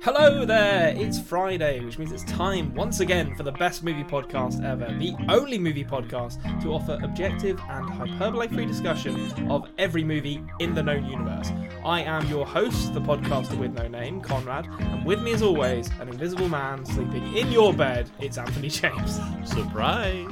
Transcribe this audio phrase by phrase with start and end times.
[0.00, 0.94] Hello there!
[0.96, 5.12] It's Friday, which means it's time once again for the best movie podcast ever, the
[5.28, 10.82] only movie podcast to offer objective and hyperbole free discussion of every movie in the
[10.82, 11.50] known universe.
[11.84, 15.90] I am your host, the podcaster with no name, Konrad, and with me as always,
[16.00, 19.18] an invisible man sleeping in your bed, it's Anthony James.
[19.44, 20.30] Surprise!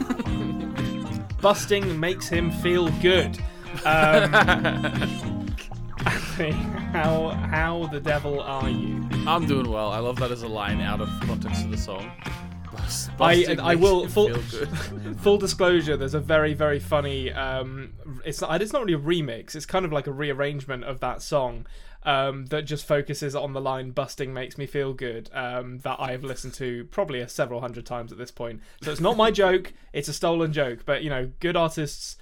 [1.40, 3.38] Busting makes him feel good.
[3.86, 4.34] Um,
[6.06, 6.52] Anthony,
[6.92, 8.95] how, how the devil are you?
[9.26, 9.90] I'm doing well.
[9.90, 12.10] I love that as a line out of context of the song.
[13.20, 14.34] I I will full
[15.18, 15.96] full disclosure.
[15.96, 17.32] There's a very very funny.
[17.32, 17.94] Um,
[18.24, 19.54] it's not it's not really a remix.
[19.54, 21.66] It's kind of like a rearrangement of that song.
[22.02, 26.22] Um, that just focuses on the line "busting makes me feel good." Um, that I've
[26.22, 28.60] listened to probably a several hundred times at this point.
[28.82, 29.72] So it's not my joke.
[29.92, 30.84] It's a stolen joke.
[30.86, 32.16] But you know, good artists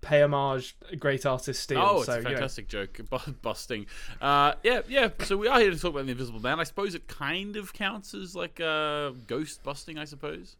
[0.00, 1.78] pay homage, great artist steal.
[1.80, 2.30] Oh, it's so, a you know.
[2.30, 3.00] fantastic joke.
[3.10, 3.86] Bu- busting.
[4.20, 5.08] Uh, yeah, yeah.
[5.20, 6.60] So we are here to talk about the Invisible Man.
[6.60, 9.98] I suppose it kind of counts as like uh, ghost busting.
[9.98, 10.56] I suppose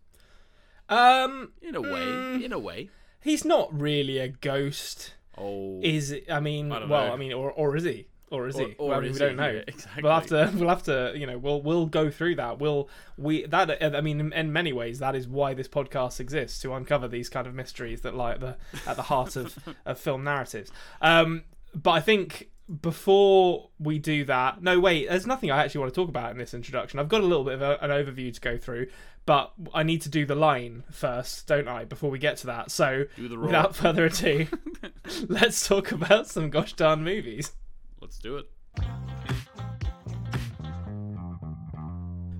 [0.89, 1.89] Um, in a way.
[2.07, 2.45] Mm.
[2.45, 2.91] In a way.
[3.21, 5.15] he's not really a ghost.
[5.37, 6.31] Oh, Is it?
[6.31, 7.13] I mean, I well, know.
[7.13, 8.09] I mean, or or is he?
[8.31, 8.75] Or is Or- he?
[8.79, 9.37] or well, I mean, we don't he?
[9.37, 9.51] know.
[9.51, 10.03] Yeah, exactly.
[10.03, 10.53] We'll have to.
[10.55, 11.13] We'll have to.
[11.17, 12.59] You know, we'll we'll go through that.
[12.59, 13.83] We'll we that.
[13.97, 17.47] I mean, in, many ways, that is why this podcast exists to uncover these kind
[17.47, 18.57] of mysteries that lie at the
[18.87, 20.71] at the heart of of film narratives.
[21.01, 22.51] Um, but I think
[22.83, 25.09] before we do that, no, wait.
[25.09, 26.99] There's nothing I actually want to talk about in this introduction.
[26.99, 28.89] I've got a little bit of a, an overview to go through,
[29.25, 31.85] but I need to do the line first, don't I?
[31.85, 32.71] Before we get to that.
[32.71, 33.47] So Do the roar.
[33.47, 34.49] without further ado,
[35.29, 37.53] let's talk about some gosh darn movies.
[38.01, 38.47] Let's do it.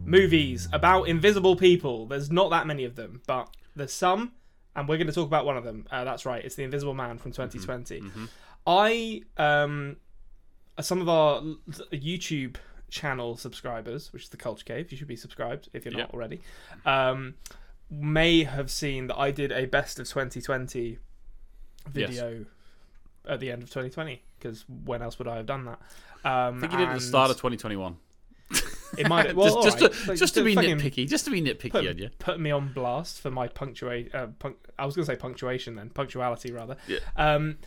[0.05, 2.07] Movies about invisible people.
[2.07, 4.33] There's not that many of them, but there's some,
[4.75, 5.87] and we're going to talk about one of them.
[5.91, 6.43] Uh, that's right.
[6.43, 8.03] It's The Invisible Man from 2020.
[8.67, 9.97] I, um,
[10.81, 11.43] some of our
[11.93, 12.57] YouTube
[12.91, 16.15] channel subscribers, which is the Culture Cave, you should be subscribed if you're not Yep.
[16.15, 16.41] already,
[16.87, 17.35] um,
[17.91, 20.99] may have seen that I did a best of 2020
[21.91, 22.47] video
[23.29, 24.23] at the end of 2020.
[24.39, 25.79] Because when else would I have done that?
[26.25, 27.97] Um, I think you did at the start of 2021.
[28.97, 29.93] It might well, just, just, alright.
[29.93, 31.07] to, So just to be nitpicky.
[31.09, 32.11] Just to be nitpicky Put, on you.
[32.19, 34.15] put me on blast for my punctuate.
[34.15, 36.77] Uh, punc- I was going to say punctuation then, punctuality rather.
[36.87, 36.99] Yeah.
[37.17, 37.59] Um,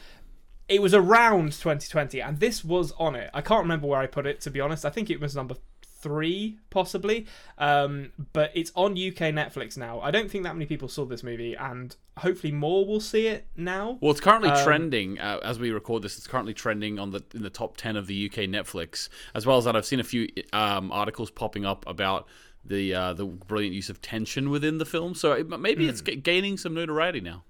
[0.67, 3.29] it was around 2020, and this was on it.
[3.33, 4.85] I can't remember where I put it to be honest.
[4.85, 5.55] I think it was number
[6.01, 7.25] three, possibly.
[7.57, 9.99] Um, but it's on UK Netflix now.
[10.01, 13.47] I don't think that many people saw this movie, and hopefully more will see it
[13.55, 13.97] now.
[14.01, 16.17] Well, it's currently Um, trending uh, as we record this.
[16.17, 19.57] It's currently trending on the in the top ten of the UK Netflix, as well
[19.57, 19.75] as that.
[19.75, 22.27] I've seen a few um, articles popping up about
[22.65, 25.15] the uh, the brilliant use of tension within the film.
[25.15, 25.89] So it, maybe Hmm.
[25.89, 27.43] it's g- gaining some notoriety now.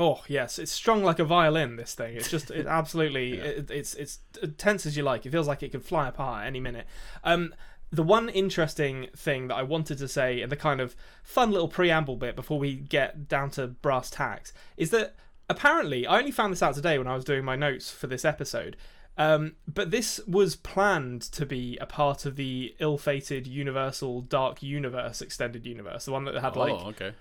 [0.00, 1.74] Oh yes, it's strung like a violin.
[1.74, 4.20] This thing, it's just it absolutely it, it's it's
[4.56, 5.26] tense as you like.
[5.26, 6.86] It feels like it could fly apart any minute.
[7.24, 7.52] Um,
[7.90, 11.68] the one interesting thing that I wanted to say in the kind of fun little
[11.68, 15.14] preamble bit before we get down to brass tacks is that
[15.48, 18.24] apparently I only found this out today when I was doing my notes for this
[18.24, 18.76] episode.
[19.16, 25.20] Um, but this was planned to be a part of the ill-fated Universal Dark Universe
[25.20, 27.12] extended universe, the one that had like oh, okay.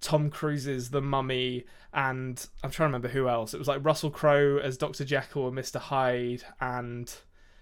[0.00, 3.54] Tom Cruise's The Mummy, and I'm trying to remember who else.
[3.54, 5.04] It was like Russell Crowe as Dr.
[5.04, 5.80] Jekyll and Mr.
[5.80, 7.12] Hyde, and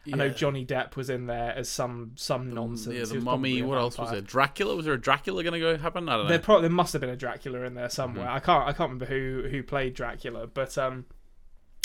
[0.06, 2.94] I know Johnny Depp was in there as some some nonsense.
[2.94, 3.62] Yeah, He the mummy.
[3.62, 4.20] What else was there?
[4.20, 4.74] Dracula.
[4.74, 6.08] Was there a Dracula going to go happen?
[6.08, 6.28] I don't know.
[6.28, 8.26] There, pro- there must have been a Dracula in there somewhere.
[8.26, 8.36] Mm-hmm.
[8.36, 11.04] I can't I can't remember who who played Dracula, but um,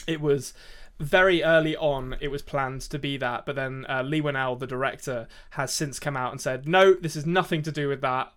[0.08, 0.54] it was
[1.00, 2.16] very early on.
[2.22, 6.00] It was planned to be that, but then uh, Leigh Whannell, the director, has since
[6.00, 8.32] come out and said, "No, this is nothing to do with that.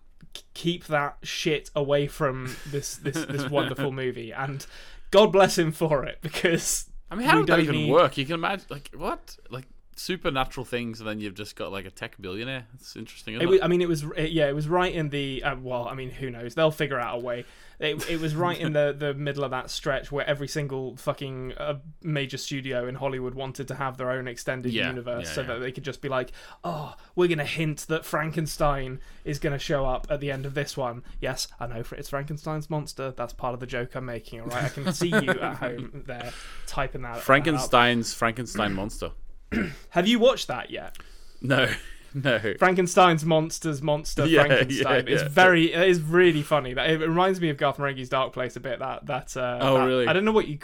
[0.53, 4.65] Keep that shit away from this this this wonderful movie." And
[5.11, 8.17] God bless him for it, because I mean, how we would that even need- work?
[8.17, 9.65] You can imagine, like, what, like
[9.99, 12.65] supernatural things, and then you've just got like a tech billionaire.
[12.75, 13.35] It's interesting.
[13.35, 15.43] Isn't It it, was, I mean, it was it- yeah, it was right in the
[15.43, 15.87] uh, well.
[15.87, 16.55] I mean, who knows?
[16.55, 17.45] They'll figure out a way.
[17.79, 21.53] It, it was right in the the middle of that stretch where every single fucking
[21.57, 25.41] uh, major studio in Hollywood wanted to have their own extended Yeah, universe, yeah, so
[25.41, 25.47] yeah.
[25.47, 26.33] that they could just be like,
[26.65, 30.75] oh, we're gonna hint that Frankenstein is gonna show up at the end of this
[30.75, 31.03] one.
[31.21, 33.11] Yes, I know it's Frankenstein's monster.
[33.15, 34.41] That's part of the joke I'm making.
[34.41, 36.33] All right, I can see you at home there
[36.67, 37.15] typing that.
[37.15, 37.23] that.
[37.23, 39.11] Frankenstein's Frankenstein monster?
[39.89, 40.97] Have you watched that yet?
[41.41, 41.69] No,
[42.13, 42.39] no.
[42.57, 45.27] Frankenstein's monsters monster Yeah, Frankenstein yeah, yeah.
[45.29, 46.73] very it is really funny.
[46.73, 48.79] That it reminds me of Garth Marenghi's Dark Place a bit.
[48.79, 50.07] That that uh, Oh, that- really?
[50.07, 50.59] I don't know what you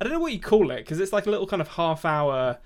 [0.00, 2.04] I don't know what you call it because it's like a little kind of half
[2.04, 2.58] hour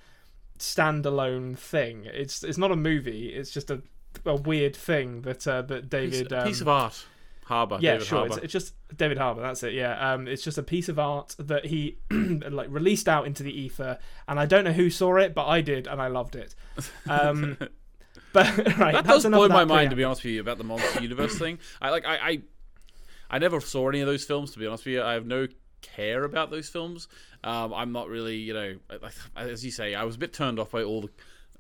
[0.59, 2.05] standalone thing.
[2.06, 3.29] It's it's not a movie.
[3.29, 3.82] It's just a,
[4.25, 7.05] a weird thing that uh, that David piece um, of art.
[7.44, 7.79] Harbour.
[7.81, 8.19] yeah, David sure.
[8.19, 8.35] Harbour.
[8.35, 9.43] It's, it's just David Harbour.
[9.43, 9.75] That's it.
[9.75, 10.12] Yeah.
[10.12, 13.99] Um, it's just a piece of art that he like released out into the ether,
[14.26, 16.55] and I don't know who saw it, but I did, and I loved it.
[17.08, 17.58] Um,
[18.35, 20.64] But right, that that's does blow my mind to be honest with you about the
[20.64, 21.61] monster universe thing.
[21.81, 22.43] I like I, I
[23.31, 25.02] I never saw any of those films to be honest with you.
[25.02, 25.46] I have no
[25.81, 27.06] care about those films.
[27.44, 28.75] Um, I'm not really you know
[29.37, 31.11] as you say I was a bit turned off by all the.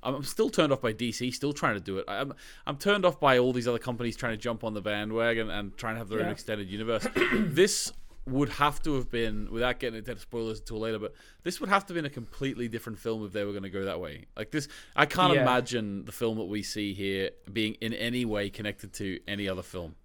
[0.04, 2.04] I'm still turned off by DC, still trying to do it.
[2.08, 2.34] I'm
[2.66, 5.76] I'm turned off by all these other companies trying to jump on the bandwagon and
[5.76, 7.06] trying to have their own extended universe.
[7.34, 7.92] this
[8.26, 11.84] would have to have been, without getting into spoilers until later, but this would have
[11.84, 14.24] to have been a completely different film if they were going to go that way.
[14.34, 14.66] Like this,
[14.96, 15.42] I can't Yeah.
[15.42, 19.60] imagine the film that we see here being in any way connected to any other
[19.62, 19.96] film.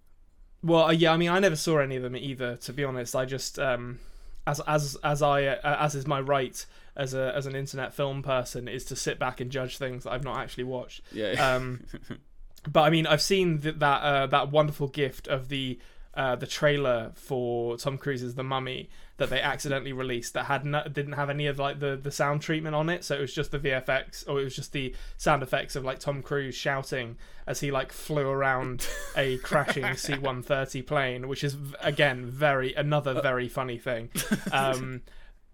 [0.61, 2.57] Well, uh, yeah, I mean, I never saw any of them either.
[2.57, 3.99] To be honest, I just um,
[4.45, 6.65] as as as I uh, as is my right
[6.99, 10.11] as a as an internet film person is to sit back and judge things that
[10.11, 11.01] I've not actually watched.
[11.11, 11.31] Yeah.
[11.31, 11.85] Um,
[12.69, 15.79] but I mean, I've seen th- that uh, that wonderful gift of the
[16.13, 20.83] uh, the trailer for Tom Cruise's The Mummy that they accidentally released that had no,
[20.83, 23.51] didn't have any of like the the sound treatment on it, so it was just
[23.51, 27.15] the VFX or it was just the sound effects of like Tom Cruise shouting
[27.47, 33.47] as he like flew around a crashing C-130 plane, which is again very another very
[33.47, 34.09] funny thing.
[34.51, 35.01] Um,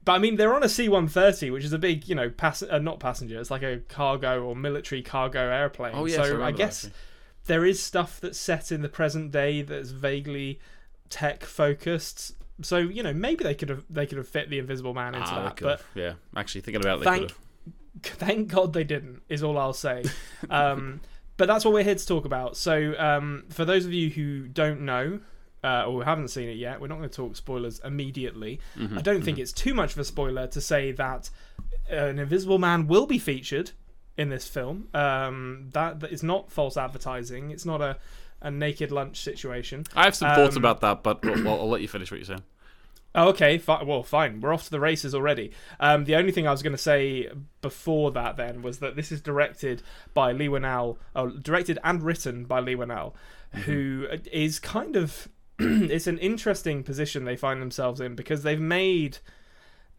[0.05, 2.77] but I mean, they're on a C-130, which is a big, you know, pass- uh,
[2.77, 3.39] not passenger.
[3.39, 5.93] It's like a cargo or military cargo airplane.
[5.95, 6.99] Oh, yes, I so I, that, guess actually.
[7.47, 10.59] there is stuff that's set in the present day that's vaguely
[11.09, 12.35] tech focused.
[12.61, 15.27] So you know, maybe they could have they could have fit the Invisible Man into
[15.27, 15.59] Ah, that.
[15.59, 18.17] But yeah, actually thinking about it, they thank could have.
[18.19, 19.23] thank God they didn't.
[19.27, 20.03] Is all I'll say.
[20.49, 21.01] Um,
[21.37, 22.55] but that's what we're here to talk about.
[22.55, 25.19] So um, for those of you who don't know.
[25.65, 28.59] Uh, or we haven't seen it yet, we're not going to talk spoilers immediately.
[28.77, 31.29] Mm-hmm, I don't think it's too much of a spoiler to say that
[31.89, 33.71] an Invisible Man will be featured
[34.15, 34.87] in this film.
[34.93, 37.49] Um, that, that is not false advertising.
[37.51, 37.97] It's not a,
[38.41, 39.85] a naked lunch situation.
[39.95, 42.17] I have some thoughts Um, about that, but well, I'll, I'll let you finish what
[42.19, 42.43] you're saying.
[43.17, 43.57] Oh, okay.
[43.57, 44.41] Fi- well, fine.
[44.41, 45.51] We're off to the races already.
[45.79, 47.29] Um, the only thing I was going to say
[47.61, 49.81] before that then was that this is directed
[50.13, 53.13] by Leigh Whannell, oh, directed and written by Leigh Whannell,
[53.63, 55.29] who is kind of
[55.59, 59.17] it's an interesting position they find themselves in because they've made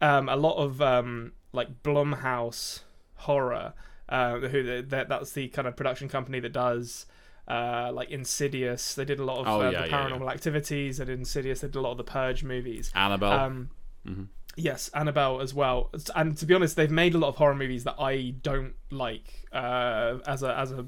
[0.01, 2.81] um, a lot of um, like Blumhouse
[3.15, 3.73] horror.
[4.09, 7.05] Uh, who that that's the kind of production company that does
[7.49, 8.95] uh, like Insidious.
[8.95, 10.09] They did a lot of Oh, uh, yeah, the yeah, yeah.
[10.09, 10.97] Paranormal Activities.
[10.97, 11.59] They did Insidious.
[11.59, 12.91] They did a lot of the Purge movies.
[12.95, 13.31] Annabelle.
[13.31, 13.69] Um,
[14.07, 14.27] Mhm.
[14.55, 15.91] Yes, Annabelle as well.
[16.15, 19.45] And to be honest, they've made a lot of horror movies that I don't like.
[19.51, 20.85] Uh, as a as a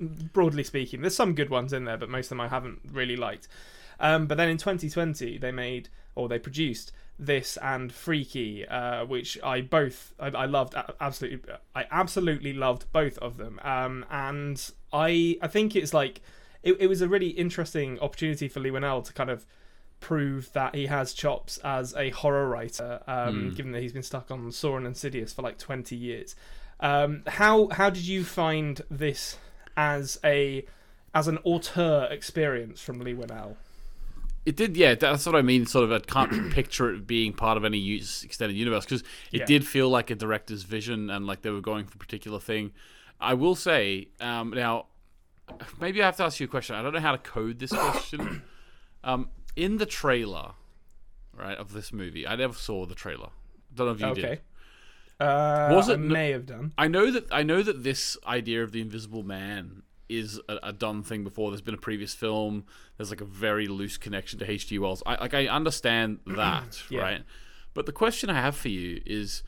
[0.00, 3.16] broadly speaking, there's some good ones in there, but most of them I haven't really
[3.16, 3.46] liked.
[4.02, 9.38] Um, but then in 2020, they made or they produced this and Freaky, uh, which
[9.42, 11.54] I both I, I loved absolutely.
[11.74, 13.58] I absolutely loved both of them.
[13.62, 16.20] Um, and I I think it's like
[16.62, 19.46] it, it was a really interesting opportunity for Leigh Whannell to kind of
[20.00, 23.54] prove that he has chops as a horror writer, um, Hmm.
[23.54, 26.34] given that he's been stuck on Saw and Insidious for like 20 years.
[26.80, 29.38] Um, how how did you find this
[29.76, 30.66] as a
[31.14, 33.54] as an auteur experience from Leigh Whannell?
[34.44, 34.94] It did, yeah.
[34.96, 35.66] That's what I mean.
[35.66, 39.40] Sort of, I can't picture it being part of any use, extended universe because it
[39.40, 39.44] Yeah.
[39.46, 42.72] did feel like a director's vision and like they were going for a particular thing.
[43.20, 44.86] I will say um, now,
[45.80, 46.74] maybe I have to ask you a question.
[46.74, 48.42] I don't know how to code this question.
[49.04, 50.52] um, in the trailer,
[51.36, 53.28] right, of this movie, I never saw the trailer.
[53.74, 54.20] Don't know if you okay.
[54.20, 54.40] did.
[55.20, 56.72] Uh, Was it no- may have done.
[56.76, 59.82] I know that I know that this idea of the Invisible Man
[60.18, 61.50] is a, a done thing before.
[61.50, 62.64] There's been a previous film.
[62.96, 64.78] There's like a very loose connection to H.G.
[64.78, 65.02] Wells.
[65.06, 67.00] I like I understand that, Yeah.
[67.00, 67.22] right?
[67.74, 69.42] But the question I have for you is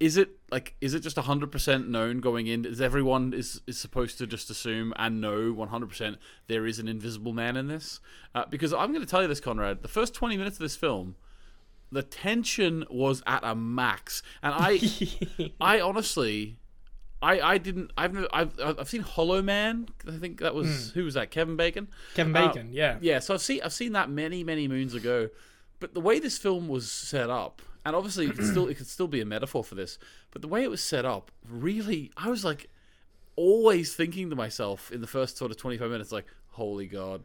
[0.00, 4.18] is it like is it just 100% known going in is everyone is is supposed
[4.18, 6.16] to just assume and know 100%
[6.48, 8.00] there is an invisible man in this
[8.34, 10.74] uh, because i'm going to tell you this konrad the first 20 minutes of this
[10.74, 11.14] film
[11.92, 14.80] the tension was at a max and i
[15.60, 16.58] I honestly,
[17.22, 17.92] I I didn't.
[17.96, 19.88] I've never, I've I've seen Hollow Man.
[20.08, 21.30] I think that was who was that?
[21.30, 21.88] Kevin Bacon.
[22.14, 22.98] Kevin Uh, Bacon, yeah.
[23.00, 23.20] Yeah.
[23.20, 25.30] So I've seen I've seen that many many moons ago,
[25.80, 28.88] but the way this film was set up, and obviously it could still it could
[28.88, 29.98] still be a metaphor for this,
[30.32, 32.68] but the way it was set up, really, I was like,
[33.36, 37.22] always thinking to myself in the first sort of twenty five minutes, like, holy god,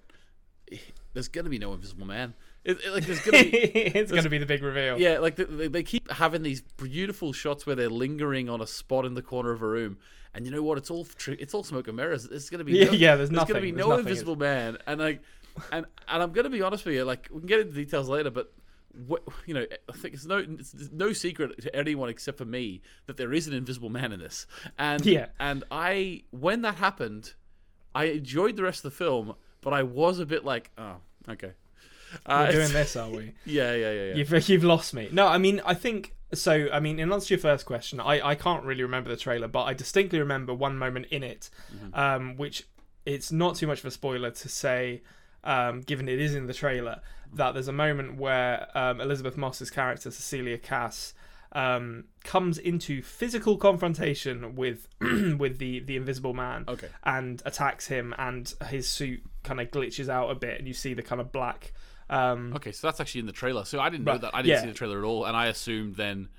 [1.13, 2.33] there's gonna be no Invisible Man.
[2.67, 4.99] It, it- like there's gonna be it's going to be the big reveal.
[4.99, 9.13] yeah, like they, keep having these beautiful shots where they're lingering on a spot in
[9.15, 9.97] the corner of a room,
[10.33, 10.77] and you know what?
[10.77, 12.25] It's all tr- it's all smoke and mirrors.
[12.25, 14.05] It's gonna be Yeah, no, yeah, there's gonna be There's no nothing.
[14.07, 15.21] invisible man, and like,
[15.71, 17.05] and and I'm gonna be honest with you.
[17.05, 18.53] Like we can get into details later, but.
[19.05, 22.81] What, you know, I think it's no it's no secret to anyone except for me
[23.05, 24.47] that there is an invisible man in this,
[24.79, 25.27] and Yeah.
[25.39, 27.35] and I when that happened,
[27.93, 30.95] I enjoyed the rest of the film, but I was a bit like, oh,
[31.29, 31.51] okay,
[32.27, 33.33] We're doing this, are we?
[33.45, 34.15] Yeah, yeah, yeah, yeah.
[34.15, 35.09] You've you've lost me.
[35.11, 38.25] No, I mean, I think so I mean, in answer to your first question, I,
[38.29, 41.49] I can't really remember the trailer, but I distinctly remember one moment in it,
[41.93, 42.63] um, which
[43.05, 45.01] it's not too much of a spoiler to say,
[45.43, 46.99] um, given it is in the trailer,
[47.33, 51.13] that there's a moment where um, Elisabeth Moss's character Cecilia Kass
[51.53, 56.89] um, comes into physical confrontation with with the the Invisible Man Okay.
[57.05, 60.93] and attacks him, and his suit kind of glitches out a bit, and you see
[60.93, 61.71] the kind of black.
[62.09, 63.65] Um, Okay, so that's actually in the trailer.
[63.65, 64.35] So I didn't know Right, that.
[64.35, 64.61] I didn't yeah.
[64.61, 66.29] see the trailer at all, and I assumed then,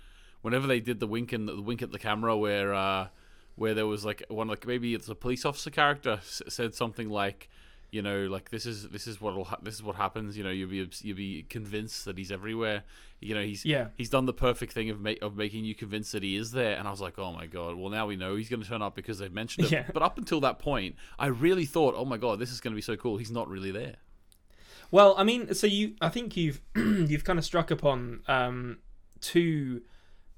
[0.42, 3.08] whenever they did the wink and the wink at the camera, where uh,
[3.56, 7.08] where there was like one like maybe it's a police officer character s- said something
[7.10, 7.48] like,
[7.90, 10.36] you know, like this is this is what ha- this is what happens.
[10.38, 12.84] You know, you'll be you'll be convinced that he's everywhere.
[13.20, 13.88] You know, he's Yeah.
[13.96, 16.78] he's done the perfect thing of ma- of making you convinced that he is there.
[16.78, 17.74] And I was like, oh my god.
[17.74, 19.72] Well, now we know he's going to turn up because they've mentioned it.
[19.78, 19.84] Yeah.
[19.92, 22.76] But up until that point, I really thought, oh my god, this is going to
[22.76, 23.16] be so cool.
[23.18, 23.96] He's not really there.
[24.90, 28.78] Well, I mean, so you, I think you've you've kind of struck upon um,
[29.20, 29.82] two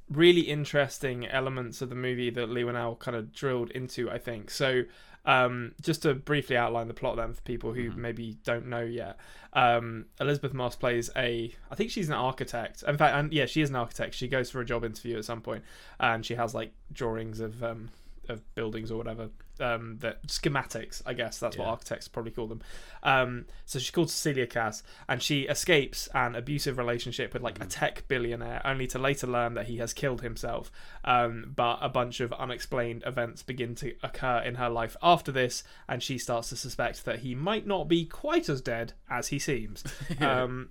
[0.08, 4.10] really interesting elements of the movie that Leigh Whannell kind of drilled into.
[4.10, 4.82] I think so.
[5.26, 9.18] Um, just to briefly outline the plot then for people who maybe don't know yet,
[9.52, 11.54] um, Elisabeth Moss plays a.
[11.70, 12.82] I think she's an architect.
[12.86, 14.14] In fact, and yeah, she is an architect.
[14.14, 15.62] She goes for a job interview at some point,
[16.00, 17.90] and she has like drawings of um,
[18.30, 19.28] of buildings or whatever
[19.60, 21.02] um, that schematics.
[21.04, 22.62] I guess that's what architects probably call them.
[23.02, 27.66] Um, so she's called Cecilia Kass, and she escapes an abusive relationship with like a
[27.66, 30.70] tech billionaire, only to later learn that he has killed himself.
[31.04, 35.62] Um, but a bunch of unexplained events begin to occur in her life after this,
[35.88, 39.38] and she starts to suspect that he might not be quite as dead as he
[39.38, 39.84] seems.
[40.20, 40.70] um,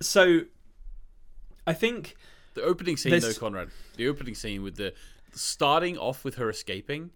[0.00, 0.42] so,
[1.66, 2.16] I think.
[2.54, 3.70] The opening scene, There's- though, Konrad.
[3.96, 4.94] The opening scene with the
[5.34, 7.10] starting off with her escaping.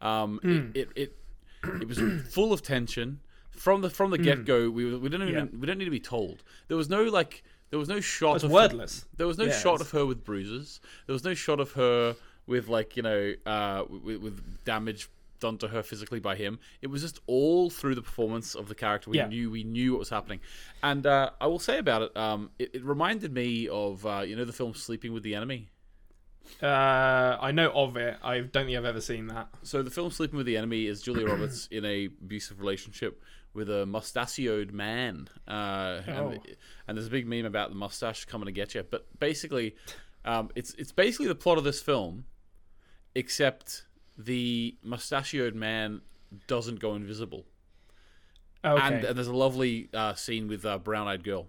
[0.00, 0.70] Um, Hmm.
[0.74, 1.16] it, it
[1.64, 1.98] it it was
[2.32, 3.20] full of tension
[3.50, 4.70] from the from the get go.
[4.70, 5.58] We we didn't even Yeah.
[5.60, 6.42] we don't need to be told.
[6.68, 9.06] There was no like there was no shot It's of wordless.
[9.16, 10.80] There was no Yeah, shot it's- of her with bruises.
[11.06, 15.08] There was no shot of her with like you know uh, with, with damage
[15.38, 16.58] done to her physically by him.
[16.80, 19.10] It was just all through the performance of the character.
[19.10, 19.26] We Yeah.
[19.28, 20.40] knew we knew what was happening,
[20.82, 24.36] and uh, I will say about it, um, it, it reminded me of uh, you
[24.36, 25.68] know the film Sleeping with the Enemy.
[26.62, 28.16] Uh, I know of it.
[28.22, 29.48] I don't think I've ever seen that.
[29.62, 33.22] So the film Sleeping with the Enemy is Julia Roberts in a abusive relationship
[33.54, 36.42] with a mustachioed man, uh, and, Oh.
[36.86, 38.82] and there's a big meme about the mustache coming to get you.
[38.82, 39.76] But basically,
[40.24, 42.26] um, it's it's basically the plot of this film,
[43.14, 43.84] except
[44.18, 46.00] the mustachioed man
[46.46, 47.46] doesn't go invisible,
[48.64, 48.82] Okay.
[48.82, 51.46] and, and there's a lovely uh, scene with a brown-eyed girl.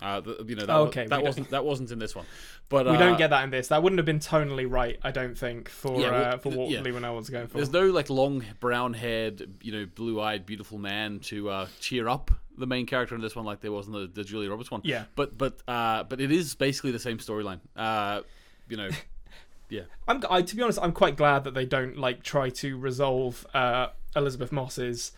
[0.00, 2.24] Uh, the, you know that, okay, that we don't- wasn't that wasn't in this one,
[2.68, 3.68] but we uh, don't get that in this.
[3.68, 6.70] That wouldn't have been tonally right, I don't think, for Yeah, well, uh, for what
[6.70, 6.82] yeah.
[6.82, 7.56] Leigh Whannell was going for.
[7.56, 12.08] There's no like long brown haired, you know, blue eyed, beautiful man to uh, cheer
[12.08, 14.70] up the main character in this one, like there was in the, the Julia Roberts
[14.70, 14.82] one.
[14.84, 15.04] Yeah.
[15.14, 17.60] But but uh, but it is basically the same storyline.
[17.76, 18.22] Uh,
[18.68, 18.90] you know,
[19.68, 19.82] yeah.
[20.06, 23.46] I'm, I, to be honest, I'm quite glad that they don't like try to resolve
[23.54, 25.12] uh, Elisabeth Moss's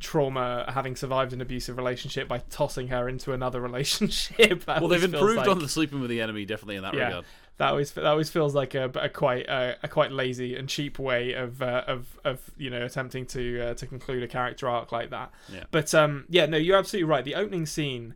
[0.00, 4.66] trauma having survived an abusive relationship by tossing her into another relationship.
[4.66, 7.06] Well, they've improved like- on the sleeping with the enemy, definitely in that yeah.
[7.06, 7.24] regard.
[7.56, 10.98] That always that always feels like a, a quite uh, a quite lazy and cheap
[10.98, 14.90] way of uh, of of you know attempting to uh, to conclude a character arc
[14.90, 15.30] like that.
[15.52, 15.62] Yeah.
[15.70, 17.24] But um, yeah, no, you're absolutely right.
[17.24, 18.14] The opening scene,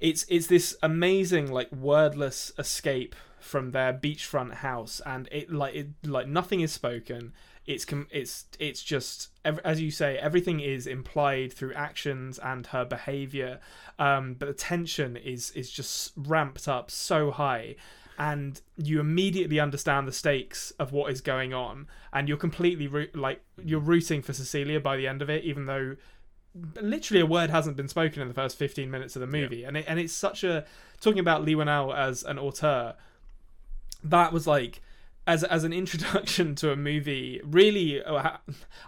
[0.00, 5.88] it's it's this amazing like wordless escape from their beachfront house, and it like it
[6.04, 7.32] like nothing is spoken.
[7.68, 12.86] It's com- it's it's just as you say, everything is implied through actions and her
[12.86, 13.60] behavior,
[13.98, 17.76] um, but the tension is is just ramped up so high.
[18.18, 23.10] And you immediately understand the stakes of what is going on, and you're completely roo-
[23.14, 25.96] like you're rooting for Cecilia by the end of it, even though
[26.80, 29.76] literally a word hasn't been spoken in the first 15 minutes of the movie and
[29.76, 30.64] it, and it's such a
[31.00, 32.94] talking about Leigh Whannell as an auteur
[34.02, 34.80] that was like
[35.28, 38.38] as as an introduction to a movie really uh,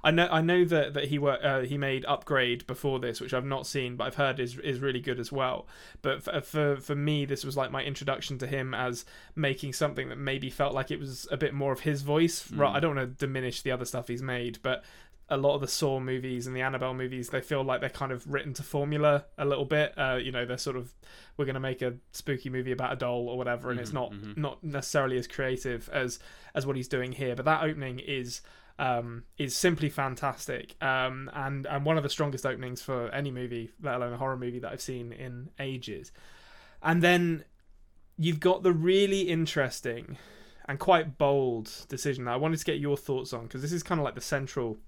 [0.03, 3.35] I know I know that that he were uh, he made Upgrade before this which
[3.35, 5.69] I've not seen but I've heard is is really good as well.
[6.03, 9.05] But for, for for me this was like my introduction to him as
[9.37, 12.75] making something that maybe felt like it was a bit more of his voice right
[12.75, 14.83] I don't want to diminish the other stuff he's made but
[15.31, 18.11] a lot of the Saw movies and the Annabelle movies, they feel like they're kind
[18.11, 19.95] of written to formula a little bit.
[19.97, 20.93] Uh, you know, they're sort of
[21.37, 24.13] we're going to make a spooky movie about a doll or whatever, and it's not
[24.37, 26.19] not necessarily as creative as
[26.55, 27.37] as what he's doing here.
[27.37, 28.43] But that opening is
[28.79, 33.71] um, is simply fantastic, um, and and one of the strongest openings for any movie,
[33.81, 36.11] let alone a horror movie that I've seen in ages.
[36.83, 37.45] And then
[38.17, 40.19] you've got the really interesting
[40.67, 43.83] and quite bold decision that I wanted to get your thoughts on because this is
[43.83, 44.79] kind of like the central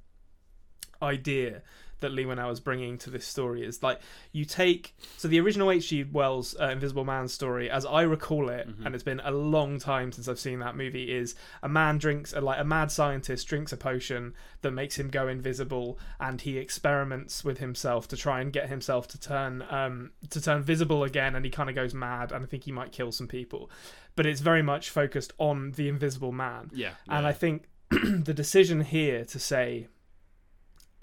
[1.02, 1.62] idea
[2.02, 4.00] that Leigh Whannell is bringing to this story is like
[4.32, 6.04] you take so the original H.G.
[6.12, 10.12] Wells uh, Invisible Man story, as I recall it, and it's been a long time
[10.12, 13.73] since I've seen that movie, is a man drinks a, like a mad scientist drinks
[13.73, 18.52] a potion that makes him go invisible, and he experiments with himself to try and
[18.52, 22.32] get himself to turn um to turn visible again, and he kind of goes mad,
[22.32, 23.71] and I think he might kill some people,
[24.16, 26.71] but it's very much focused on the Invisible Man.
[26.75, 27.26] Yeah, And.
[27.26, 29.88] I think the decision here to say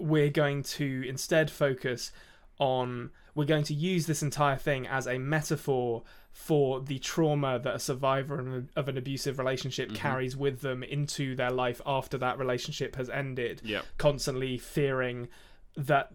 [0.00, 2.10] we're going to instead focus
[2.58, 6.02] on we're going to use this entire thing as a metaphor
[6.32, 8.38] for the trauma that a survivor
[8.76, 9.96] of an- abusive relationship Mm-hmm.
[9.96, 15.28] carries with them into their life after that relationship has ended yeah, constantly fearing
[15.76, 16.10] that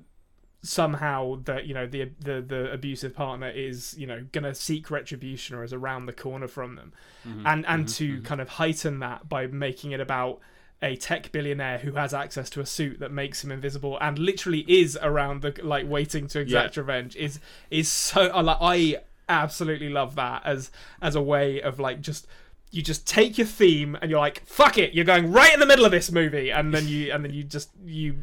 [0.61, 5.55] somehow that you know the the the abusive partner is you know gonna seek retribution
[5.55, 6.91] or is around the corner from them
[7.27, 7.47] Mm-hmm.
[7.47, 10.39] and and to kind of heighten that by making it about
[10.81, 14.65] a tech billionaire who has access to a suit that makes him invisible and literally
[14.67, 16.81] is around the like waiting to exact Yeah.
[16.81, 17.39] revenge is
[17.71, 22.27] is so I like I absolutely love that as as a way of like just
[22.71, 25.65] you just take your theme and you're like fuck it you're going right in the
[25.65, 28.15] middle of this movie and then you and then you just you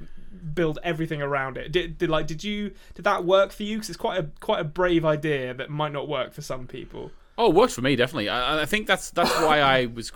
[0.55, 3.89] build everything around it did, did like did you did that work for you because
[3.89, 7.49] it's quite a quite a brave idea that might not work for some people Oh,
[7.51, 8.29] it works for me definitely.
[8.29, 10.13] I, I think that's that's why I was.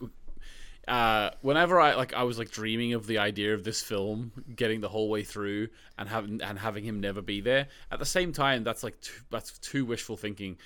[0.88, 4.80] Uh, whenever I like, I was like dreaming of the idea of this film getting
[4.80, 7.66] the whole way through and having and having him never be there.
[7.90, 10.58] At the same time, that's like too, that's too wishful thinking.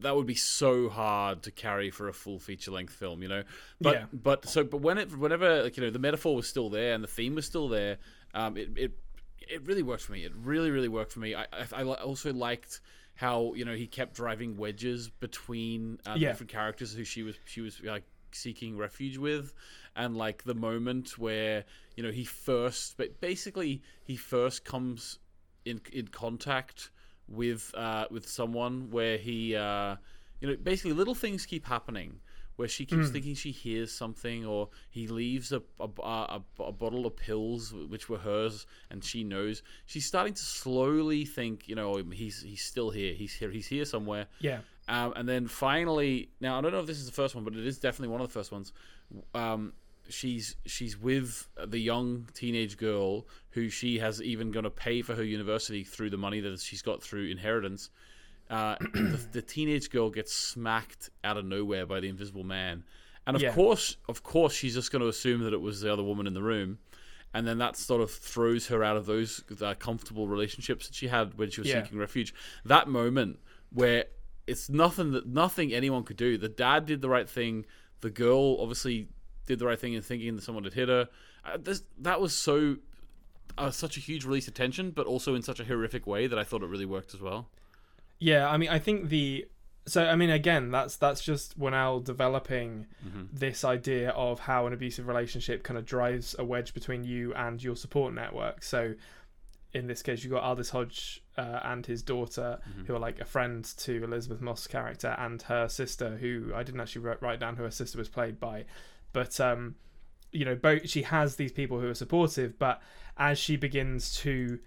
[0.00, 3.42] That would be so hard to carry for a full feature length film, you know.
[3.80, 4.04] But Yeah.
[4.12, 7.02] but so but when it whenever like you know the metaphor was still there and
[7.02, 7.98] the theme was still there,
[8.34, 8.92] um, it it
[9.40, 10.24] it really worked for me.
[10.24, 11.34] It really really worked for me.
[11.34, 12.80] I I, I also liked
[13.16, 16.28] how you know he kept driving wedges between uh, Yeah.
[16.28, 18.04] different characters who she was she was like
[18.36, 19.52] seeking refuge with
[19.94, 21.64] and like the moment where
[21.96, 25.18] you know he first but basically he first comes
[25.64, 26.90] in in contact
[27.28, 29.96] with uh with someone where he uh
[30.40, 32.20] you know basically little things keep happening
[32.56, 37.06] where she keeps thinking she hears something or he leaves a a, a, a bottle
[37.06, 39.62] of pills which were hers and she knows.
[39.84, 43.12] She's starting to slowly think you know he's he's still here.
[43.12, 43.50] He's here.
[43.50, 44.26] He's here somewhere.
[44.40, 47.44] Yeah um, and then finally, now I don't know if this is the first one,
[47.44, 48.72] but it is definitely one of the first ones.
[49.34, 49.72] Um,
[50.08, 55.14] she's she's with the young teenage girl who she has even going to pay for
[55.16, 57.90] her university through the money that she's got through inheritance.
[58.48, 62.84] Uh, the, the teenage girl gets smacked out of nowhere by the Invisible Man,
[63.26, 63.52] and of Yeah.
[63.52, 66.34] course, of course, she's just going to assume that it was the other woman in
[66.34, 66.78] the room.
[67.34, 71.08] And then that sort of throws her out of those uh, comfortable relationships that she
[71.08, 71.82] had when she was Yeah.
[71.82, 72.32] seeking refuge.
[72.64, 74.04] That moment where
[74.46, 76.38] it's nothing that nothing anyone could do.
[76.38, 77.66] The dad did the right thing.
[78.00, 79.08] The girl obviously
[79.46, 81.08] did the right thing in thinking that someone had hit her.
[81.44, 82.76] Uh, this, that was so
[83.58, 86.38] uh, such a huge release of tension, but also in such a horrific way that
[86.38, 87.48] I thought it really worked as well.
[88.18, 89.46] Yeah, I mean, I think the
[89.86, 92.86] so I mean, again, that's that's just Whannell developing
[93.32, 97.62] this idea of how an abusive relationship kind of drives a wedge between you and
[97.62, 98.64] your support network.
[98.64, 98.94] So,
[99.76, 103.24] in this case, you've got Aldis Hodge uh, and his daughter, who are like a
[103.24, 107.56] friend to Elisabeth Moss' character, and her sister, who I didn't actually write, write down
[107.56, 108.64] who her sister was played by,
[109.12, 109.74] but um,
[110.32, 112.80] you know, both she has these people who are supportive, but
[113.18, 114.58] as she begins to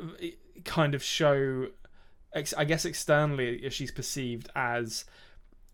[0.00, 0.26] uh,
[0.64, 1.66] kind of show
[2.32, 5.04] ex- I guess externally she's perceived as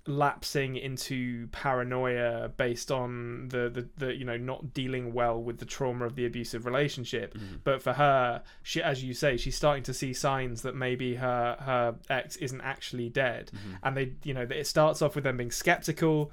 [0.06, 5.64] lapsing into paranoia based on the, the, the you know not dealing well with the
[5.64, 7.34] trauma of the abusive relationship.
[7.64, 11.56] But for her she as you say she's starting to see signs that maybe her
[11.60, 13.50] her ex isn't actually dead.
[13.82, 16.32] And they you know it starts off with them being skeptical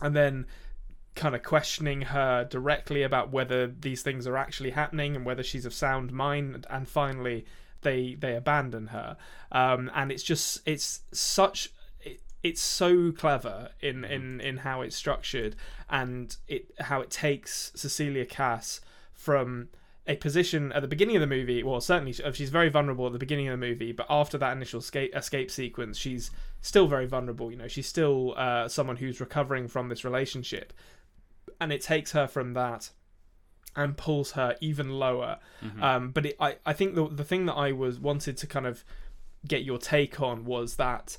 [0.00, 0.46] and then
[1.14, 5.66] kind of questioning her directly about whether these things are actually happening and whether she's
[5.66, 6.66] of sound mind.
[6.70, 7.46] And finally
[7.82, 9.16] they they abandon her.
[9.52, 11.72] Um, and it's just it's such
[12.42, 15.56] it's so clever in, in in how it's structured
[15.88, 18.80] and it how it takes Cecilia Kass
[19.12, 19.68] from
[20.06, 23.18] a position at the beginning of the movie well certainly she's very vulnerable at the
[23.18, 26.30] beginning of the movie but after that initial escape, escape sequence she's
[26.62, 30.72] still very vulnerable you know she's still uh, someone who's recovering from this relationship.
[31.60, 32.90] And it takes her from that
[33.76, 35.38] and pulls her even lower.
[35.82, 38.66] Um, but it, I, I think the the thing that I was wanted to kind
[38.66, 38.84] of
[39.46, 41.18] get your take on was that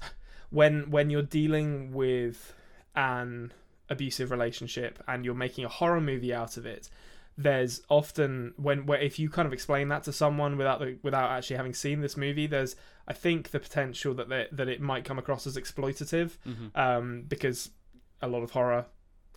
[0.51, 2.53] when when you're dealing with
[2.95, 3.51] an
[3.89, 6.89] abusive relationship and you're making a horror movie out of it,
[7.37, 11.31] there's often when where if you kind of explain that to someone without the, without
[11.31, 12.75] actually having seen this movie, there's
[13.07, 16.31] I think the potential that they, that it might come across as exploitative,
[16.75, 17.71] um, because
[18.21, 18.85] a lot of horror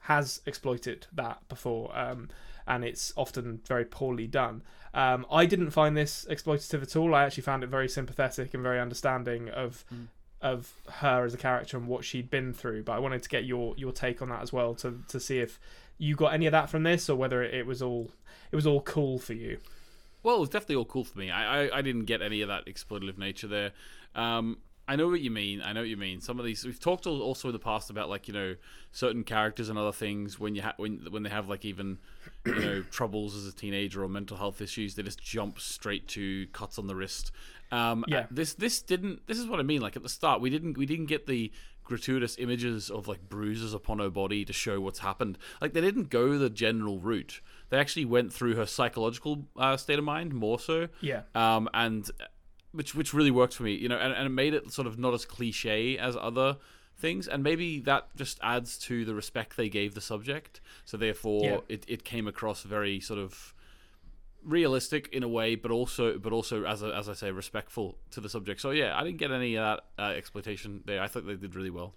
[0.03, 2.29] has exploited that before, um,
[2.66, 4.62] and it's often very poorly done.
[4.92, 7.14] Um, I didn't find this exploitative at all.
[7.14, 10.09] I actually found it very sympathetic and very understanding of Mm.
[10.45, 12.85] Of her as a character and what she'd been through.
[12.85, 15.39] But I wanted to get your your take on that as well to to see
[15.39, 15.59] if
[15.97, 18.11] you got any of that from this or whether it, was all
[18.53, 19.59] it was all cool for you.
[20.23, 21.31] Well, it was definitely all cool for me.
[21.31, 23.73] I, I, I didn't get any of that exploitative nature there.
[24.15, 25.62] Um, I know what you mean.
[25.62, 26.20] I know what you mean.
[26.20, 28.57] Some of these we've talked also in the past about like you know
[28.92, 31.99] certain characters and other things when you ha- when when they have like even
[32.44, 36.47] you know troubles as a teenager or mental health issues, they just jump straight to
[36.49, 37.33] cuts on the wrist.
[37.73, 38.27] Um, Yeah.
[38.31, 39.27] This this didn't.
[39.27, 39.81] This is what I mean.
[39.81, 41.51] Like at the start, we didn't we didn't get the
[41.85, 45.37] gratuitous images of like bruises upon her body to show what's happened.
[45.61, 47.40] Like they didn't go the general route.
[47.68, 51.23] They actually went through her psychological uh, state of mind more so Yeah.
[51.35, 52.11] um, and
[52.75, 54.99] which which really worked for me, you know, and, and it made it sort of
[54.99, 56.57] not as cliche as other
[56.97, 60.61] things, and maybe that just adds to the respect they gave the subject.
[60.85, 61.59] So therefore, Yeah.
[61.69, 63.55] it, it came across very sort of
[64.43, 68.21] realistic in a way, but also but also as a, as I say, respectful to
[68.21, 68.61] the subject.
[68.61, 71.01] So yeah, I didn't get any of that uh, exploitation there.
[71.03, 71.95] I thought they did really well.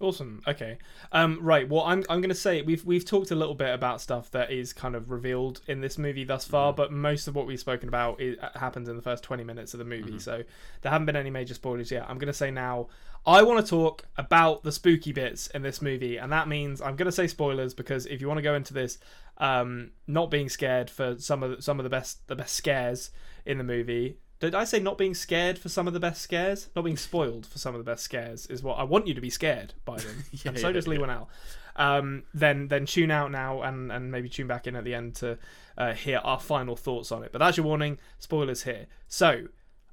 [0.00, 0.42] Awesome.
[0.48, 0.78] Okay.
[1.12, 1.68] Um, right.
[1.68, 4.50] Well, I'm I'm going to say we've we've talked a little bit about stuff that
[4.50, 7.88] is kind of revealed in this movie thus far, but most of what we've spoken
[7.88, 10.18] about is, happens in the first 20 minutes of the movie.
[10.18, 10.42] So
[10.82, 12.06] there haven't been any major spoilers yet.
[12.08, 12.88] I'm going to say now
[13.24, 16.96] I want to talk about the spooky bits in this movie, and that means I'm
[16.96, 18.98] going to say spoilers because if you want to go into this
[19.38, 23.10] um, not being scared for some of the, some of the best the best scares
[23.46, 24.18] in the movie.
[24.44, 26.68] Did I say not being scared for some of the best scares?
[26.76, 29.20] Not being spoiled for some of the best scares is what I want you to
[29.20, 30.24] be scared by them.
[30.46, 31.28] and so yeah, does Leigh Whannell.
[31.76, 35.16] Um, then then tune out now and, and maybe tune back in at the end
[35.16, 35.38] to
[35.76, 37.32] uh, hear our final thoughts on it.
[37.32, 37.98] But that's your warning.
[38.20, 38.86] Spoilers here.
[39.08, 39.46] So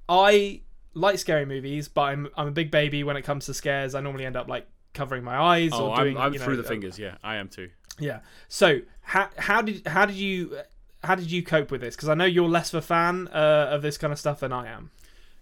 [0.08, 0.62] I
[0.94, 3.96] like scary movies, but I'm I'm a big baby when it comes to scares.
[3.96, 6.18] I normally end up like covering my eyes Oh, or doing.
[6.18, 7.00] I'm, I'm you know, through the uh, fingers.
[7.00, 7.70] Yeah, I am too.
[8.00, 8.20] yeah.
[8.48, 10.60] So how how did how did you
[11.04, 11.96] how did you cope with this?
[11.96, 14.54] Because I know you're less of a fan uh, of this kind of stuff than
[14.54, 14.92] I am.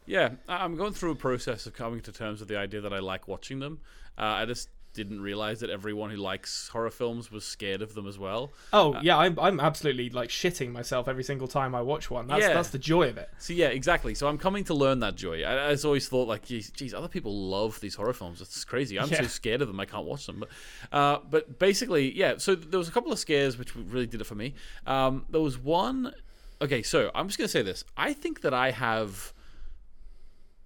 [0.05, 2.99] Yeah, I'm going through a process of coming to terms with the idea that I
[2.99, 3.79] like watching them.
[4.17, 8.07] Uh, I just didn't realize that everyone who likes horror films was scared of them
[8.07, 8.51] as well.
[8.73, 12.27] Oh yeah, I'm I'm absolutely like shitting myself every single time I watch one.
[12.27, 12.53] That's Yeah.
[12.53, 13.29] that's the joy of it.
[13.37, 14.15] So yeah, exactly.
[14.15, 15.43] So I'm coming to learn that joy.
[15.43, 18.41] I, I just always thought like, geez, geez, other people love these horror films.
[18.41, 18.99] It's crazy.
[18.99, 19.21] I'm Yeah.
[19.21, 19.79] so scared of them.
[19.79, 20.39] I can't watch them.
[20.39, 20.49] But,
[20.97, 22.37] uh, but basically, yeah.
[22.37, 24.55] So there was a couple of scares which really did it for me.
[24.87, 26.13] Um, there was one.
[26.61, 27.83] Okay, so I'm just gonna say this.
[27.95, 29.33] I think that I have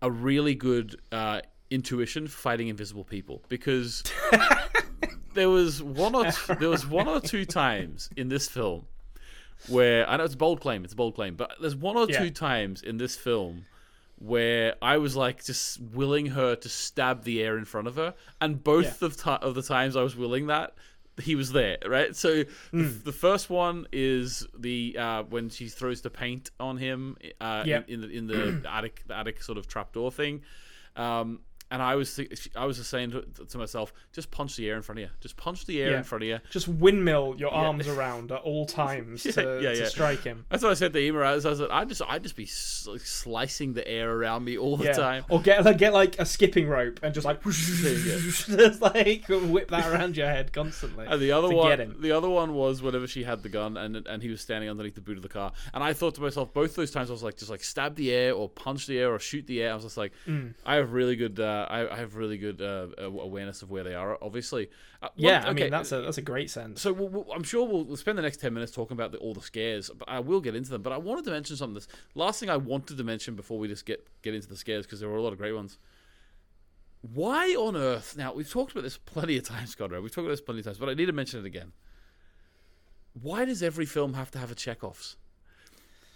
[0.02, 1.42] a really good uh,
[1.74, 4.04] intuition fighting invisible people because
[5.34, 8.86] there was one or two, there was one or two times in this film
[9.68, 12.06] where I know it's a bold claim, it's a bold claim, but there's one or
[12.10, 12.20] Yeah.
[12.20, 13.66] two times in this film
[14.20, 18.14] where I was like just willing her to stab the air in front of her,
[18.40, 20.76] and both of, ti of the times I was willing that.
[21.22, 22.16] He was there, right?
[22.16, 27.18] So the, the first one is the uh, when she throws the paint on him
[27.40, 27.90] uh, Yep.
[27.90, 28.28] in, in the in
[28.62, 30.42] the attic the attic sort of trapdoor thing,
[30.96, 34.70] um, and I was th- I was just saying to, to myself, just punch the
[34.70, 35.98] air in front of you, just punch the air Yeah.
[35.98, 39.30] in front of you, Just windmill your arms around at all times to,
[39.62, 39.86] yeah, to yeah.
[39.88, 40.46] strike him.
[40.50, 41.24] That's what I said to Emer.
[41.24, 42.48] I was, I was like, I just, I just be
[42.88, 45.26] like, slicing the air around me all the time.
[45.30, 49.88] Or get like, get like a skipping rope and just like just like whip that
[49.88, 51.06] around your head constantly.
[51.08, 53.96] And the other to one, the other one was whenever she had the gun and
[54.08, 55.52] and he was standing underneath the boot of the car.
[55.74, 58.12] And I thought to myself, both those times I was like, just like stab the
[58.12, 59.72] air or punch the air or shoot the air.
[59.72, 60.54] I was just like, Mm.
[60.66, 63.96] I have really good, uh, I, I have really good uh, awareness of where they
[63.96, 64.18] are.
[64.22, 64.70] Obviously,
[65.02, 66.82] uh, Yeah, one- I mean that's a that's a great sense.
[66.82, 69.18] So we'll, we'll- I'm sure we'll, we'll spend the next ten minutes talking about the,
[69.20, 70.82] all the scares, but I will get into them.
[70.82, 71.76] But I wanted to mention something.
[71.76, 74.86] This last thing I wanted to mention before we just get get into the scares
[74.86, 75.78] because there were a lot of great ones.
[77.02, 78.16] Why on earth?
[78.18, 80.02] Now we've talked about this plenty of times, Konrad.
[80.02, 81.74] We've talked about this plenty of times, but I need to mention it again.
[83.22, 85.18] Why does every film have to have a Chekhov's?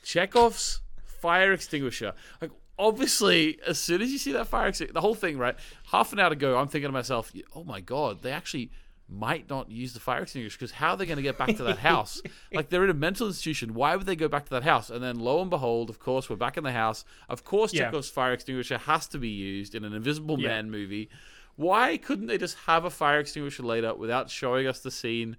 [0.03, 2.13] Chekhov's fire extinguisher.
[2.41, 5.55] Like obviously, as soon as you see that fire extinguisher, the whole thing, right?
[5.91, 8.71] Half an hour ago, I'm thinking to myself, "Oh my god, they actually
[9.09, 11.63] might not use the fire extinguisher because how are they going to get back to
[11.63, 12.21] that house?
[12.53, 13.73] like they're in a mental institution.
[13.73, 14.89] Why would they go back to that house?
[14.89, 17.05] And then lo and behold, of course, we're back in the house.
[17.29, 17.85] Of course, Yeah.
[17.85, 20.49] Chekhov's fire extinguisher has to be used in an Invisible Yeah.
[20.49, 21.09] Man movie.
[21.55, 25.37] Why couldn't they just have a fire extinguisher later without showing us the scene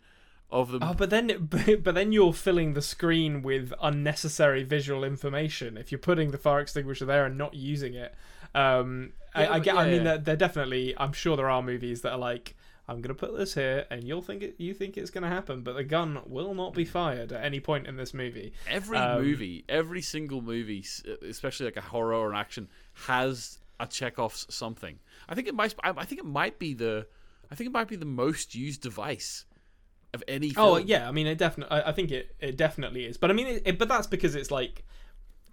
[0.51, 0.83] of them?
[0.83, 5.93] Oh, but then, but, but then you're filling the screen with unnecessary visual information if
[5.93, 8.15] you're putting the fire extinguisher there and not using it.
[8.55, 9.77] Um, I, Yeah, I but get.
[9.77, 10.17] I mean, yeah.
[10.17, 10.95] they're, definitely.
[10.97, 12.57] I'm sure there are movies that are like,
[12.89, 14.55] I'm gonna put this here, and you'll think it.
[14.59, 17.87] You think it's gonna happen, but the gun will not be fired at any point
[17.87, 18.55] in this movie.
[18.69, 20.85] Every Um, movie, every single movie,
[21.29, 22.69] especially like a horror or an action,
[23.07, 24.99] has a Chekhov's something.
[25.29, 25.75] I think it might.
[25.85, 27.07] I I think it might be the.
[27.51, 29.45] I think it might be the most used device
[30.15, 30.69] of any oh, film.
[30.69, 31.77] Oh yeah, I mean it definitely.
[31.77, 33.17] I, I think it, it definitely is.
[33.17, 34.85] But I mean, it, it, but that's because it's like.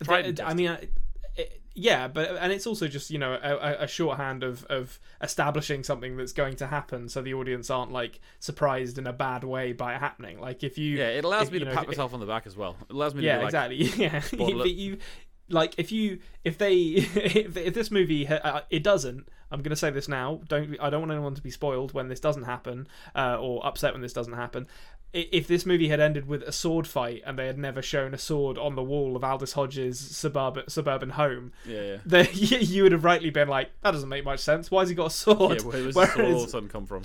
[0.10, 0.88] I mean, I,
[1.36, 5.84] it, yeah, but and it's also just you know a, a shorthand of of establishing
[5.84, 9.74] something that's going to happen, so the audience aren't like surprised in a bad way
[9.74, 10.40] by it happening.
[10.40, 12.48] Like if you, yeah, it allows if, me to know, pat myself on the back
[12.48, 12.78] as well.
[12.90, 13.78] It allows me to yeah, be like, exactly.
[14.06, 14.22] Yeah,
[14.58, 15.00] but you
[15.50, 19.28] like if you if they if, if this movie uh, it doesn't.
[19.52, 20.42] I'm going to say this now.
[20.50, 23.94] Don't I don't want anyone to be spoiled when this doesn't happen uh, or upset
[23.94, 24.68] when this doesn't happen.
[25.14, 28.18] If this movie had ended with a sword fight and they had never shown a
[28.18, 32.26] sword on the wall of Aldis Hodges' suburban suburban home, yeah, yeah.
[32.34, 34.70] you would have rightly been like, "That doesn't make much sense.
[34.72, 36.52] Why has he got a sword?" Yeah, where does the sword all of a Whereas-
[36.52, 37.04] sudden come from?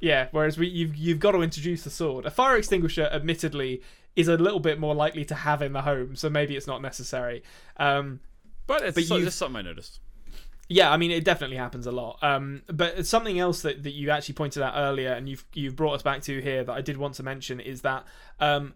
[0.00, 2.24] yeah, whereas we, you've you've got to introduce the sword.
[2.24, 3.82] A fire extinguisher, admittedly,
[4.16, 6.82] is a little bit more likely to have in the home, so maybe it's not
[6.82, 7.42] necessary.
[7.76, 8.20] Um,
[8.66, 10.00] But it's But so, just something I noticed.
[10.68, 12.18] yeah, I mean, it definitely happens a lot.
[12.22, 15.94] Um, but something else that, that you actually pointed out earlier, and you've you've brought
[15.94, 18.04] us back to here that I did want to mention is that
[18.38, 18.74] um,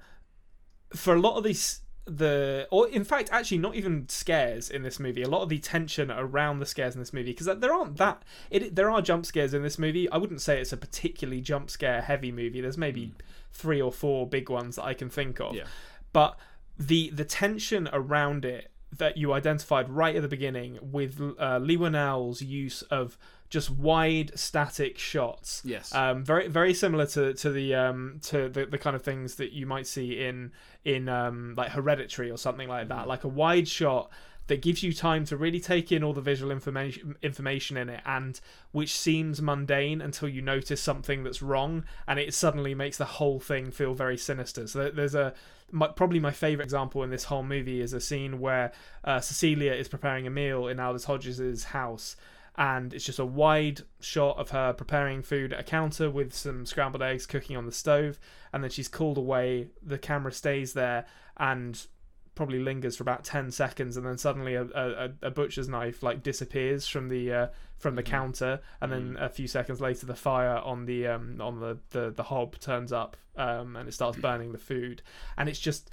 [0.95, 5.01] for a lot of these the or in fact actually not even scares in this
[5.01, 7.97] movie a lot of the tension around the scares in this movie because there aren't
[7.97, 11.41] that it there are jump scares in this movie i wouldn't say it's a particularly
[11.41, 13.15] jump scare heavy movie there's maybe
[13.55, 15.65] three or four big ones that i can think of Yeah.
[16.13, 16.37] but
[16.79, 21.77] the the tension around it that you identified right at the beginning with uh, Leigh
[21.79, 23.19] Whannell's use of
[23.51, 25.63] just wide static shots.
[25.65, 25.93] Yes.
[25.93, 29.51] Um, very very similar to to the um to the, the kind of things that
[29.53, 30.53] you might see in
[30.85, 34.11] in um like Hereditary or something like that, like a wide shot
[34.47, 38.01] that gives you time to really take in all the visual information information in it
[38.05, 38.41] and
[38.73, 43.41] which seems mundane until you notice something that's wrong and it suddenly makes the whole
[43.41, 44.67] thing feel very sinister.
[44.67, 45.35] So there's a
[45.71, 49.73] my, probably my favorite example in this whole movie is a scene where uh, Cecilia
[49.73, 52.17] is preparing a meal in Aldis Hodges' house
[52.57, 56.65] and it's just a wide shot of her preparing food at a counter with some
[56.65, 58.21] scrambled eggs cooking on the stove
[58.53, 61.05] and then she's called away the camera stays there
[61.37, 61.87] and
[62.35, 66.23] probably lingers for about 10 seconds and then suddenly a, a, a butcher's knife like
[66.23, 70.59] disappears from the uh, from the counter and then a few seconds later the fire
[70.59, 74.53] on the um, on the, the the hob turns up um, and it starts burning
[74.53, 75.03] the food.
[75.37, 75.91] And it's just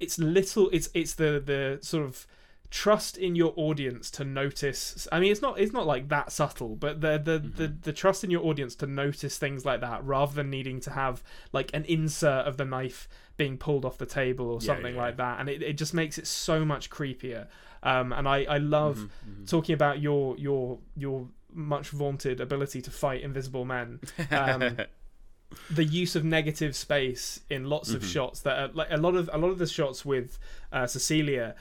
[0.00, 2.26] it's little it's it's the the sort of
[2.72, 6.74] trust in your audience to notice i mean it's not it's not like that subtle
[6.74, 10.32] but the the, the the trust in your audience to notice things like that rather
[10.34, 14.48] than needing to have like an insert of the knife being pulled off the table
[14.50, 15.38] or Yeah, something yeah, like that.
[15.40, 17.46] And it, it just makes it so much creepier.
[17.82, 22.90] Um and i i love Mm-hmm, talking about your your your much vaunted ability to
[22.90, 24.00] fight invisible men.
[24.30, 24.80] Um,
[25.70, 27.96] the use of negative space in lots Mm-hmm.
[27.96, 30.38] of shots that are like a lot of a lot of the shots with
[30.72, 31.54] uh, Cecilia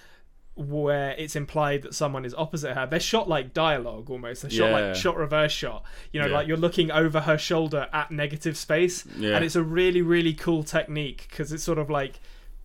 [0.61, 4.69] where it's implied that someone is opposite her they're shot like dialogue almost they're shot
[4.69, 4.87] Yeah.
[4.87, 6.33] like shot reverse shot you know Yeah.
[6.35, 9.35] like you're looking over her shoulder at negative space Yeah.
[9.35, 12.19] and it's a really really cool technique because it's sort of like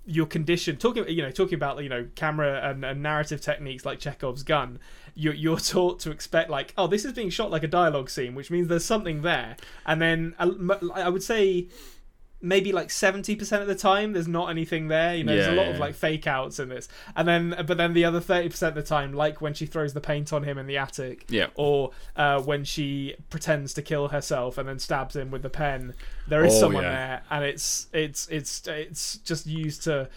[0.09, 3.99] you're conditioned talking you know talking about you know camera and, and narrative techniques like
[3.99, 4.79] Chekhov's gun
[5.17, 8.35] you're, you're taught to expect like oh this is being shot like a dialogue scene
[8.37, 10.49] which means there's something there and then uh,
[10.95, 11.67] I would say
[12.43, 15.67] maybe like 70% of the time there's not anything there you know there's a lot
[15.67, 15.73] yeah.
[15.73, 18.83] of like fake outs in this and then but then the other 30% of the
[18.83, 21.47] time like when she throws the paint on him in the attic Yeah.
[21.55, 25.95] or uh, when she pretends to kill herself and then stabs him with the pen
[26.29, 26.91] there is Oh, someone yeah.
[26.91, 30.09] there and it's it's it's it's just used to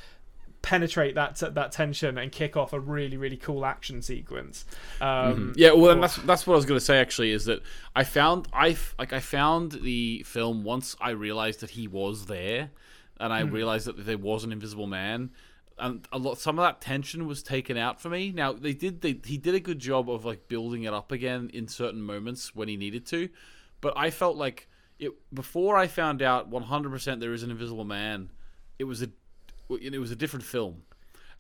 [0.62, 4.66] penetrate that that tension and kick off a really really cool action sequence
[5.00, 7.00] um Yeah, well, and that's that's what I was going to say.
[7.00, 7.62] Actually, is that
[7.96, 12.26] I found I f- like I found the film once I realized that he was
[12.26, 12.72] there,
[13.20, 15.32] and I realized that there was an Invisible Man,
[15.78, 18.32] and a lot some of that tension was taken out for me.
[18.32, 21.50] Now they did they, he did a good job of like building it up again
[21.54, 23.30] in certain moments when he needed to,
[23.82, 24.68] but I felt like
[25.00, 28.30] it before I found out 100% there is an Invisible Man.
[28.78, 29.10] It was a
[29.70, 30.84] it was a different film.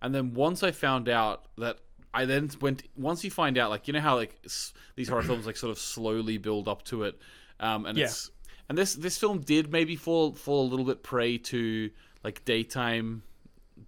[0.02, 1.78] And then once I found out that
[2.14, 5.22] I then went once you find out like you know how like s- these horror
[5.24, 7.20] films like sort of slowly build up to it,
[7.60, 8.06] um, and Yeah.
[8.06, 8.32] it's
[8.70, 11.90] and this this film did maybe fall fall a little bit prey to
[12.24, 13.24] like daytime,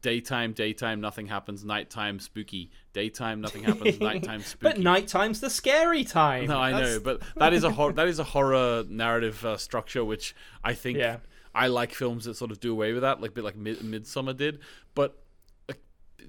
[0.02, 4.64] daytime, daytime, nothing happens, nighttime, spooky, daytime, nothing happens, nighttime, spooky.
[4.76, 8.20] but nighttime's the scary time No, I know, but that is a hor- that is
[8.20, 11.18] a horror narrative uh, structure, which I think Yeah.
[11.54, 13.80] I like films that sort of do away with that, like a bit like Mid-
[13.80, 14.60] Midsommar did.
[14.96, 15.22] But
[15.70, 15.74] uh,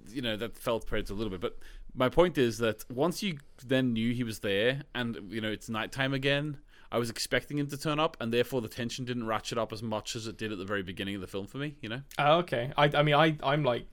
[0.09, 1.41] you know that felt prey a little bit.
[1.41, 1.59] But
[1.95, 5.69] my point is that once you then knew he was there, and you know it's
[5.69, 6.59] nighttime again,
[6.91, 9.83] I was expecting him to turn up, and therefore the tension didn't ratchet up as
[9.83, 11.77] much as it did at the very beginning of the film for me.
[11.81, 12.03] You know?
[12.19, 12.73] Oh, okay.
[12.77, 13.87] I, I mean, I, I'm like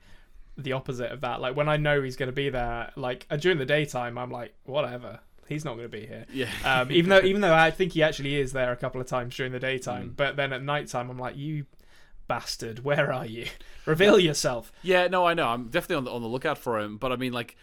[0.58, 1.40] the opposite of that.
[1.40, 4.54] Like when I know he's going to be there, like during the daytime, I'm like,
[4.64, 5.20] whatever.
[5.50, 6.24] He's not going to be here.
[6.32, 6.48] Yeah.
[6.64, 9.36] Um, even though even though I think he actually is there a couple of times
[9.36, 9.62] during the Mm.
[9.62, 11.66] daytime, but then at nighttime I'm like, you
[12.28, 13.46] bastard, where are you?
[13.86, 14.72] Reveal yourself.
[14.82, 15.48] Yeah, no, I know.
[15.48, 16.96] I'm definitely on the, on the lookout for him.
[16.96, 17.56] But I mean, like,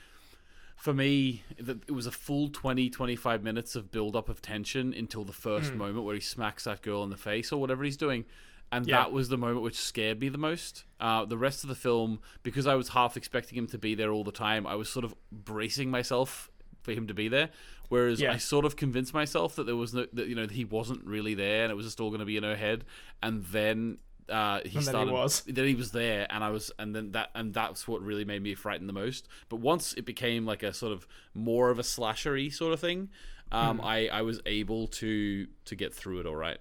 [0.76, 5.23] for me, it was a full 20, 25 minutes of build up of tension until
[5.23, 5.78] the first Hmm.
[5.80, 8.26] moment where he smacks that girl in the face or whatever he's doing.
[8.71, 8.97] And Yeah.
[8.97, 10.84] that was the moment which scared me the most.
[11.00, 14.12] Uh, the rest of the film, because I was half expecting him to be there
[14.12, 16.52] all the time, I was sort of bracing myself
[16.84, 17.50] for him to be there.
[17.89, 18.34] Whereas Yeah.
[18.34, 21.34] I sort of convinced myself that there was no, that you know, he wasn't really
[21.36, 22.84] there, and it was just all going to be in her head.
[23.23, 25.12] And then uh, he And then he started.
[25.13, 25.41] was.
[25.47, 28.41] Then he was there, and I was, and then that, and that's what really made
[28.43, 29.28] me frightened the most.
[29.47, 33.10] But once it became like a sort of more of a slashery sort of thing,
[33.54, 36.58] um, I I was able to to get through it all right.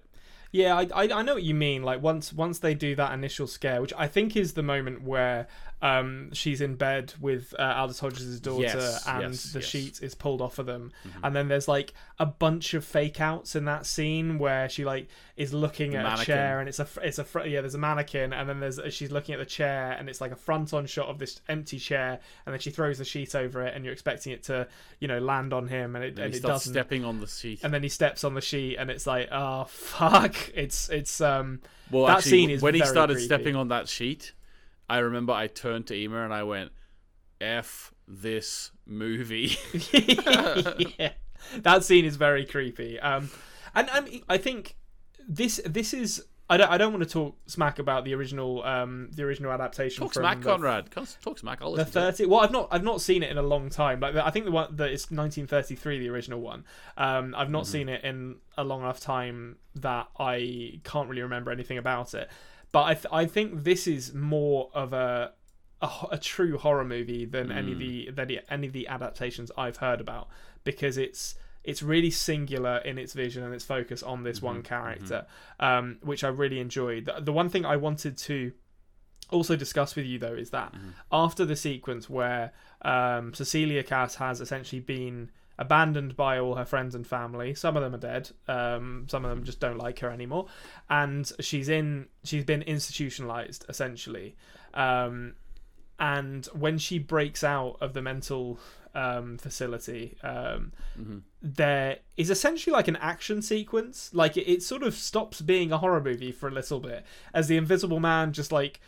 [0.51, 1.83] Yeah, I, I I know what you mean.
[1.83, 5.47] Like once once they do that initial scare, which I think is the moment where
[5.79, 9.67] um she's in bed with uh, Aldis Hodges' daughter, Yes, and yes, the yes.
[9.67, 10.91] sheet is pulled off of them,
[11.23, 15.07] and then there's like a bunch of fake outs in that scene where she like
[15.35, 18.33] is looking at a chair, and it's a it's a fr- yeah, there's a mannequin,
[18.33, 21.09] and then there's she's looking at the chair, and it's like a front on shot
[21.09, 24.31] of this empty chair, and then she throws the sheet over it, and you're expecting
[24.33, 24.67] it to
[24.99, 27.27] you know land on him, and it And and he it doesn't stepping on the
[27.27, 27.59] sheet.
[27.63, 31.61] and then he steps on the sheet and it's like oh fuck it's it's um
[31.91, 33.25] Well, that actually, scene is when he started creepy.
[33.25, 34.33] stepping on that sheet,
[34.89, 36.71] I remember I turned to Ema and I went,
[37.41, 39.57] "F this movie."
[40.97, 41.11] yeah
[41.61, 43.29] that scene is very creepy um
[43.75, 44.75] and I mean, I think
[45.27, 49.09] this this is I don't, I don't want to talk smack about the original um
[49.11, 50.89] the original adaptation talk from smack, the, Konrad.
[51.21, 51.61] Talk smack.
[51.61, 51.93] I'll the listen.
[52.01, 52.11] to it.
[52.13, 54.45] 30 well I've not I've not seen it in a long time like I think
[54.45, 56.63] the one that it's 1933 the original one
[56.97, 57.51] um I've Mm-hmm.
[57.53, 62.13] not seen it in a long enough time that I can't really remember anything about
[62.13, 62.29] it
[62.71, 65.33] but I th- I think this is more of a
[65.81, 67.73] a, a true horror movie than any Mm.
[67.73, 70.27] of the than any of the adaptations I've heard about
[70.63, 71.35] because it's
[71.67, 74.45] it's really singular in its vision and its focus on this Mm-hmm.
[74.51, 75.19] one character,
[75.59, 77.05] um, which I really enjoyed.
[77.05, 78.53] The, the one thing I wanted to
[79.29, 80.89] also discuss with you though is that Mm-hmm.
[81.11, 86.93] after the sequence where um, Cecilia Kass has essentially been abandoned by all her friends
[86.95, 90.09] and family, some of them are dead, um, some of them just don't like her
[90.11, 90.45] anymore,
[90.89, 94.35] and she's in she's been institutionalized essentially.
[94.73, 95.33] Um,
[95.99, 98.59] and when she breaks out of the mental
[98.97, 100.71] um, facility, um,
[101.41, 104.09] there is essentially like an action sequence.
[104.11, 107.47] Like it, it sort of stops being a horror movie for a little bit as
[107.47, 108.81] the Invisible Man just like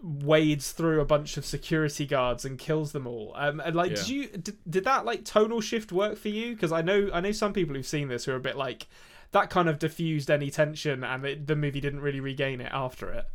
[0.00, 3.32] wades through a bunch of security guards and kills them all.
[3.34, 6.54] Um, and like, did you did, did that like tonal shift work for you?
[6.54, 8.86] Because I know I know some people who've seen this who are a bit like
[9.32, 13.10] that kind of diffused any tension, and it, the movie didn't really regain it after
[13.10, 13.26] it.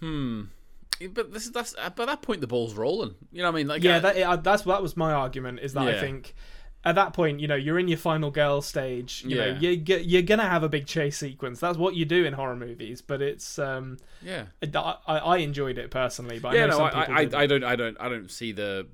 [0.00, 0.42] Hmm.
[1.10, 3.14] But this is that's by that point the ball's rolling.
[3.32, 3.68] You know what I mean?
[3.68, 5.60] Like yeah, I- that, uh, that's that was my argument.
[5.60, 6.34] Is that I think
[6.84, 9.24] at that point, you know, you're in your final girl stage.
[9.26, 9.70] You know, Yeah.
[9.70, 11.58] you get you're gonna have a big chase sequence.
[11.60, 13.02] That's what you do in horror movies.
[13.02, 14.44] But it's um, yeah.
[14.62, 16.38] I, I I enjoyed it personally.
[16.38, 17.42] But I yeah, know no, some I, people I.
[17.42, 18.86] I don't, I don't, I don't see the.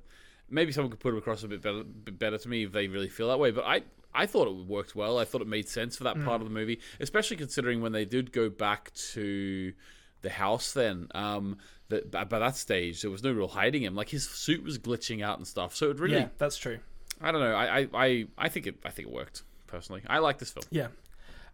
[0.49, 2.87] Maybe someone could put it across a bit better, bit better to me if they
[2.87, 3.51] really feel that way.
[3.51, 3.81] But I,
[4.13, 5.17] I thought it worked well.
[5.17, 8.05] I thought it made sense for that part of the movie, especially considering when they
[8.05, 9.73] did go back to
[10.21, 10.73] the house.
[10.73, 11.57] Then, um,
[11.93, 13.95] that by by that stage there was no real hiding him.
[13.95, 15.75] Like his suit was glitching out and stuff.
[15.75, 16.79] So it really, Yeah, that's true.
[17.21, 17.53] I don't know.
[17.55, 20.01] I, I, I, I think it, I think it worked personally.
[20.07, 20.65] I like this film.
[20.71, 20.87] Yeah.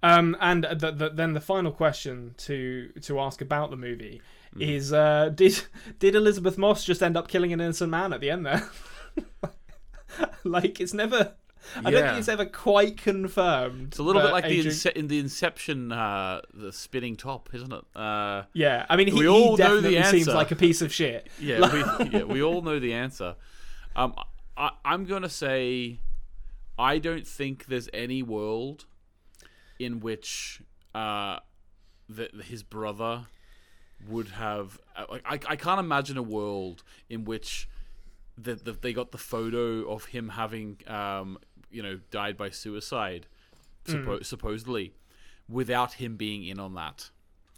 [0.02, 4.22] Um, and the, the, then the final question to to ask about the movie
[4.56, 4.62] Mm.
[4.68, 5.62] is: uh, Did
[6.00, 8.68] did Elisabeth Moss just end up killing an innocent man at the end there?
[10.44, 11.34] like it's never.
[11.76, 12.08] I don't Yeah.
[12.10, 13.90] think it's ever quite confirmed.
[13.90, 17.72] It's a little bit like the ince- in the Inception, uh, the spinning top, isn't
[17.72, 17.84] it?
[17.96, 20.34] Uh, Yeah, I mean, he, We he all know the definitely seems answer.
[20.38, 21.28] like a piece of shit.
[21.40, 23.36] Yeah, we, yeah, we all know the answer.
[23.96, 24.14] Um,
[24.58, 26.00] I, I'm gonna say,
[26.78, 28.86] I don't think there's any world
[29.80, 30.62] in which
[30.96, 31.40] uh,
[32.10, 33.28] that his brother
[34.08, 34.80] would have.
[34.96, 37.68] uh, Like, I, I can't imagine a world in which
[38.38, 41.38] the, the, they got the photo of him having, um,
[41.72, 43.28] you know, died by suicide,
[43.86, 44.94] suppo- supposedly,
[45.48, 47.10] without him being in on that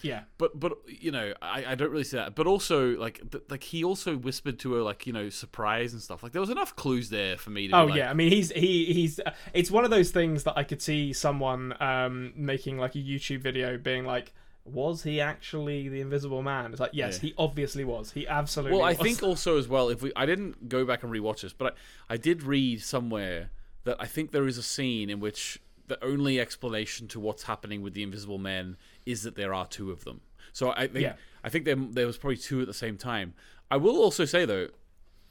[0.02, 3.44] Yeah, but but you know I, I don't really see that but also like th-
[3.50, 6.50] like he also whispered to her like you know surprise and stuff like there was
[6.50, 9.32] enough clues there for me to Oh like, yeah, I mean he's he he's uh,
[9.54, 13.42] it's one of those things that I could see someone um making like a YouTube
[13.42, 14.34] video being like
[14.64, 16.72] was he actually the invisible man?
[16.72, 17.30] It's like yes, Yeah.
[17.30, 18.12] he obviously was.
[18.12, 19.00] He absolutely well I was.
[19.00, 21.76] think also as well if we I didn't go back and rewatch this but
[22.10, 23.50] I, I did read somewhere
[23.84, 27.82] that I think there is a scene in which the only explanation to what's happening
[27.82, 30.22] with the invisible men is that there are two of them
[30.54, 31.14] so I think Yeah.
[31.44, 33.34] I think there, there was probably two at the same time
[33.70, 34.68] I will also say though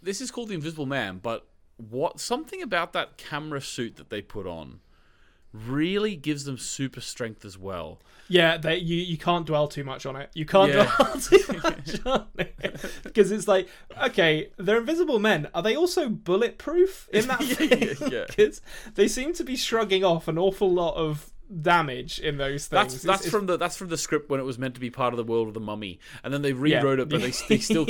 [0.03, 1.47] this is called the invisible man but
[1.77, 4.81] what something about that camera suit that they put on
[5.53, 8.01] really gives them super strength as well.
[8.29, 10.31] Yeah, they, you you can't dwell too much on it.
[10.35, 10.91] You can't Yeah.
[10.97, 13.69] dwell too much on it because it's like,
[14.01, 15.49] okay, they're invisible men.
[15.53, 17.83] Are they also bulletproof in that Yeah, thing?
[18.03, 18.25] yeah, yeah.
[18.29, 18.61] Because
[18.95, 21.33] they seem to be shrugging off an awful lot of
[21.63, 22.69] damage in those things.
[22.69, 24.81] That's It's- that's it's- from the that's from the script when it was meant to
[24.81, 27.33] be part of the world of the mummy, and then they rewrote it, but they,
[27.49, 27.87] they still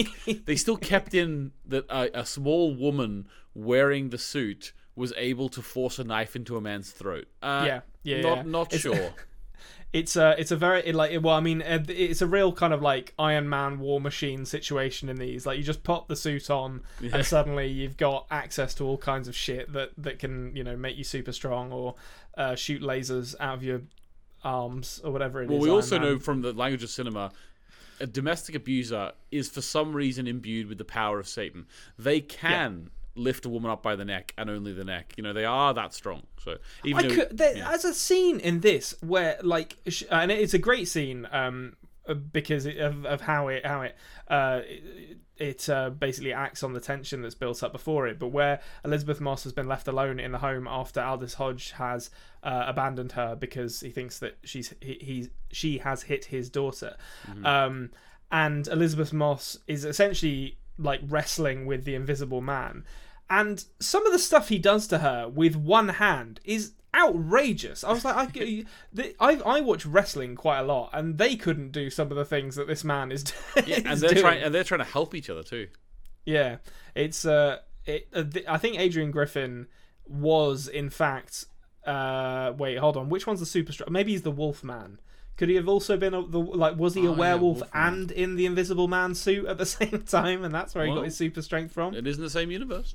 [0.47, 5.63] they still kept in that uh, a small woman wearing the suit was able to
[5.63, 7.27] force a knife into a man's throat.
[7.43, 8.43] Uh, Yeah, yeah, not yeah.
[8.45, 9.15] not It's- sure.
[9.93, 12.73] it's a it's a very it, like well I mean uh, it's a real kind
[12.73, 16.49] of like Iron Man War Machine situation in these like you just pop the suit
[16.49, 17.11] on Yeah.
[17.17, 20.77] and suddenly you've got access to all kinds of shit that that can you know
[20.77, 21.97] make you super strong or
[22.37, 23.81] uh, shoot lasers out of your
[24.45, 25.51] arms or whatever it is.
[25.51, 26.09] Well, we Iron also Man.
[26.09, 27.33] know from the language of cinema,
[27.99, 31.67] a domestic abuser is for some reason imbued with the power of Satan.
[31.99, 32.91] They can
[33.21, 35.15] lift a woman up by the neck and only the neck.
[35.17, 36.23] You know, they are that strong.
[36.43, 37.73] So even I though, could, there, yeah.
[37.73, 39.77] as a scene in this where like
[40.11, 41.77] and it's a great scene um
[42.09, 43.97] uh, because of, of how it how it
[44.29, 48.29] uh it, it uh, basically acts on the tension that's built up before it but
[48.29, 52.11] where Elisabeth Moss has been left alone in the home after Aldis Hodge has
[52.43, 56.97] uh, abandoned her because he thinks that she's he, he's she has hit his daughter
[57.45, 57.91] um
[58.33, 62.85] and Elisabeth Moss is essentially like wrestling with the invisible man
[63.31, 67.85] and some of the stuff he does to her with one hand is outrageous.
[67.85, 68.65] I was like, I,
[69.21, 72.57] I, I watch wrestling quite a lot, and they couldn't do some of the things
[72.57, 73.25] that this man is,
[73.67, 74.23] Yeah, and they're doing.
[74.23, 75.69] trying and they're trying to help each other too.
[76.27, 76.57] Yeah,
[76.95, 78.09] it's uh, it.
[78.13, 79.67] Uh, th- I think Adrian Griffin
[80.07, 81.47] was in fact.
[81.87, 83.09] Uh, wait, hold on.
[83.09, 83.91] Which one's the super strong?
[83.91, 85.01] Maybe he's the Wolf Man.
[85.39, 86.77] Could he have also been a, the like?
[86.79, 87.71] Was he a Oh, werewolf Wolfman.
[87.95, 90.99] and in the Invisible Man suit at the same time, and that's where he Well,
[91.01, 91.95] got his super strength from?
[91.95, 92.95] It is in the same universe.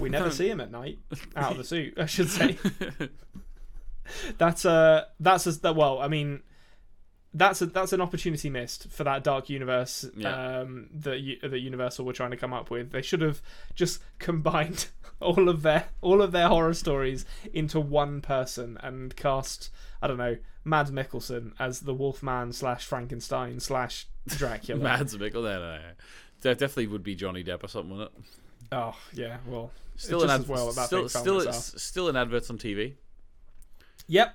[0.00, 0.98] We never see him at night
[1.36, 1.94] out of the suit.
[1.98, 2.58] I should say.
[4.38, 6.42] that's a that's a, that well i mean
[7.32, 10.60] that's a that's an opportunity missed for that dark universe Yeah.
[10.62, 13.40] um that U- that universal were trying to come up with they should have
[13.76, 14.88] just combined
[15.20, 19.70] all of their all of their horror stories into one person and cast
[20.02, 25.58] i don't know mads mikkelsen as the wolfman slash frankenstein slash dracula Mads Mikkel, no,
[25.60, 25.80] no, no.
[26.42, 28.24] That definitely would be Johnny Depp or something, wouldn't it?
[28.72, 32.94] Oh yeah well Still an as well still still it's still in adverts on TV.
[34.06, 34.34] Yep.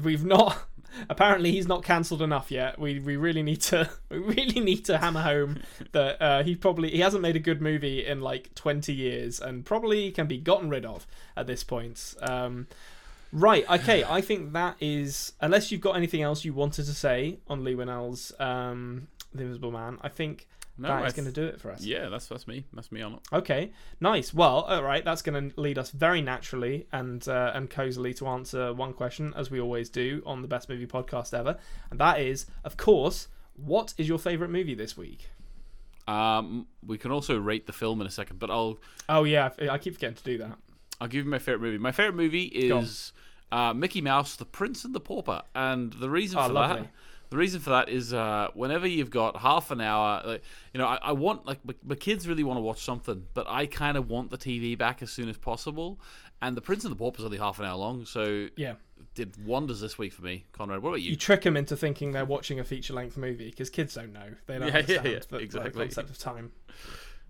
[0.00, 0.62] We've not
[1.10, 2.78] apparently he's not cancelled enough yet.
[2.78, 6.90] We we really need to we really need to hammer home that uh, he probably
[6.90, 10.68] he hasn't made a good movie in like 20 years and probably can be gotten
[10.68, 11.04] rid of
[11.36, 12.14] at this point.
[12.22, 12.68] Um
[13.32, 17.38] Right, okay, I think that is unless you've got anything else you wanted to say
[17.48, 20.46] on Leigh Whannell's um The Invisible Man, I think
[20.78, 21.80] No, that is going to do it for us.
[21.82, 22.64] Yeah, that's that's me.
[22.74, 23.20] That's me on it.
[23.32, 24.34] Okay, nice.
[24.34, 28.26] Well, all right, that's going to lead us very naturally and uh, and cozily to
[28.26, 31.56] answer one question, as we always do on the best movie podcast ever,
[31.90, 35.30] and that is, of course, what is your favorite movie this week?
[36.08, 39.70] Um, we can also rate the film in a second, but I'll Oh yeah, I
[39.70, 40.56] I keep forgetting to do that.
[41.00, 41.78] I'll give you my favorite movie.
[41.78, 43.12] My favorite movie is
[43.50, 46.82] uh, Mickey Mouse, The Prince and the Pauper, and the reason Oh, for lovely.
[46.82, 46.90] that.
[47.30, 50.86] The reason for that is uh, whenever you've got half an hour, like, you know,
[50.86, 53.96] I, I want like my, my kids really want to watch something, but I kind
[53.96, 55.98] of want the TV back as soon as possible.
[56.42, 58.74] And The Prince and the Pauper is only half an hour long, so Yeah,
[59.14, 60.44] did wonders this week for me.
[60.52, 61.10] Konrad, what about you?
[61.10, 64.34] you trick them into thinking they're watching a feature length movie because kids don't know.
[64.46, 65.84] They don't Yeah, yeah, understand yeah, the, the exactly.
[65.84, 66.52] concept of time.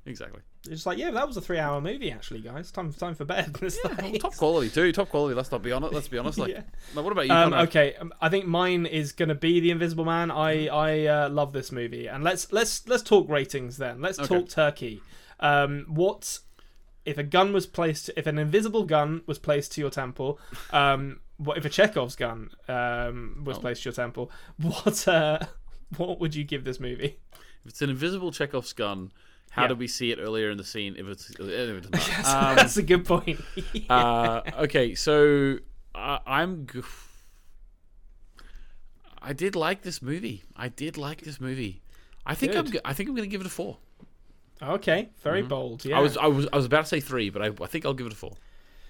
[0.07, 0.41] exactly.
[0.63, 2.71] It's just like, yeah, that was a three-hour movie actually, guys.
[2.73, 3.57] Time time for bed.
[3.63, 4.91] It's Well, like- top quality too.
[4.93, 5.35] Top quality.
[5.35, 5.93] Let's not be honest.
[5.93, 6.39] Let's be honest.
[6.39, 6.63] Like, Yeah.
[6.95, 7.33] now what about you?
[7.33, 10.31] Um, okay, um, I think mine is going to be the Invisible Man.
[10.31, 14.01] I I uh, love this movie, and let's let's let's talk ratings then.
[14.01, 14.29] Let's Okay.
[14.29, 15.03] talk Turkey.
[15.41, 16.39] Um, what
[17.05, 18.11] if a gun was placed?
[18.17, 20.41] If an invisible gun was placed to your temple?
[20.73, 23.61] Um, what if a Chekhov's gun um, was Oh.
[23.61, 24.31] placed to your temple?
[24.63, 25.39] What uh,
[25.99, 27.19] what would you give this movie?
[27.65, 29.13] If it's an invisible Chekhov's gun,
[29.51, 29.69] how Yeah.
[29.69, 30.97] did we see it earlier in the scene?
[30.99, 31.93] If it's, if it's not?
[31.93, 33.41] That's, Um, that's a good point.
[33.91, 35.59] uh, okay, so
[35.95, 36.67] uh, I'm.
[36.67, 36.83] G-
[39.23, 40.45] I did like this movie.
[40.57, 41.83] I did like this movie.
[42.25, 42.65] I think I'm.
[42.65, 42.75] Good.
[42.75, 43.79] g- I think I'm going to give it a four.
[44.63, 45.85] okay, very bold.
[45.85, 46.17] Yeah, I was.
[46.17, 46.47] I was.
[46.53, 48.35] I was about to say three, but I, I think I'll give it a four.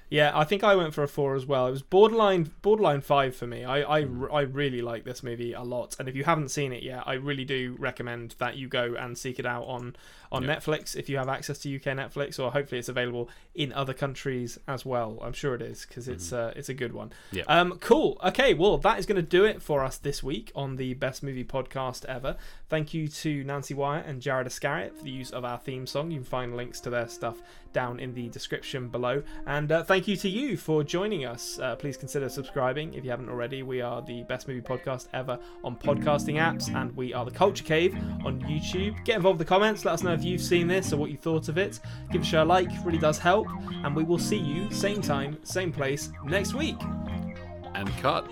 [0.09, 1.67] Yeah, I think I went for a four as well.
[1.67, 3.65] It was borderline borderline five for me.
[3.65, 6.83] I I, I really like this movie a lot, and if you haven't seen it
[6.83, 9.97] yet, I really do recommend that you go and seek it out on
[10.33, 10.57] on Yeah.
[10.57, 14.59] Netflix if you have access to UK Netflix, or hopefully it's available in other countries
[14.69, 15.19] as well.
[15.23, 17.13] I'm sure it is because it's uh, it's a good one.
[17.33, 17.43] Yeah.
[17.49, 18.17] Um, cool.
[18.25, 21.23] Okay, well that is going to do it for us this week on the Best
[21.25, 22.37] Movie Podcast ever.
[22.69, 26.11] Thank you to Nancy Wyatt and Jared Iscariot for the use of our theme song.
[26.11, 27.37] You can find links to their stuff
[27.73, 29.23] down in the description below.
[29.47, 31.59] And uh, thank you to you for joining us.
[31.59, 33.63] Uh, please consider subscribing if you haven't already.
[33.63, 37.65] We are the Best Movie Podcast ever on podcasting apps, and we are the Culture
[37.65, 39.03] Cave on YouTube.
[39.07, 39.87] Get involved in the comments.
[39.87, 41.81] Let us know if you've seen this or what you thought of it.
[42.13, 43.49] Give show a like, really does help.
[43.71, 46.77] And we will see you same time, same place next week.
[47.75, 48.29] And cut.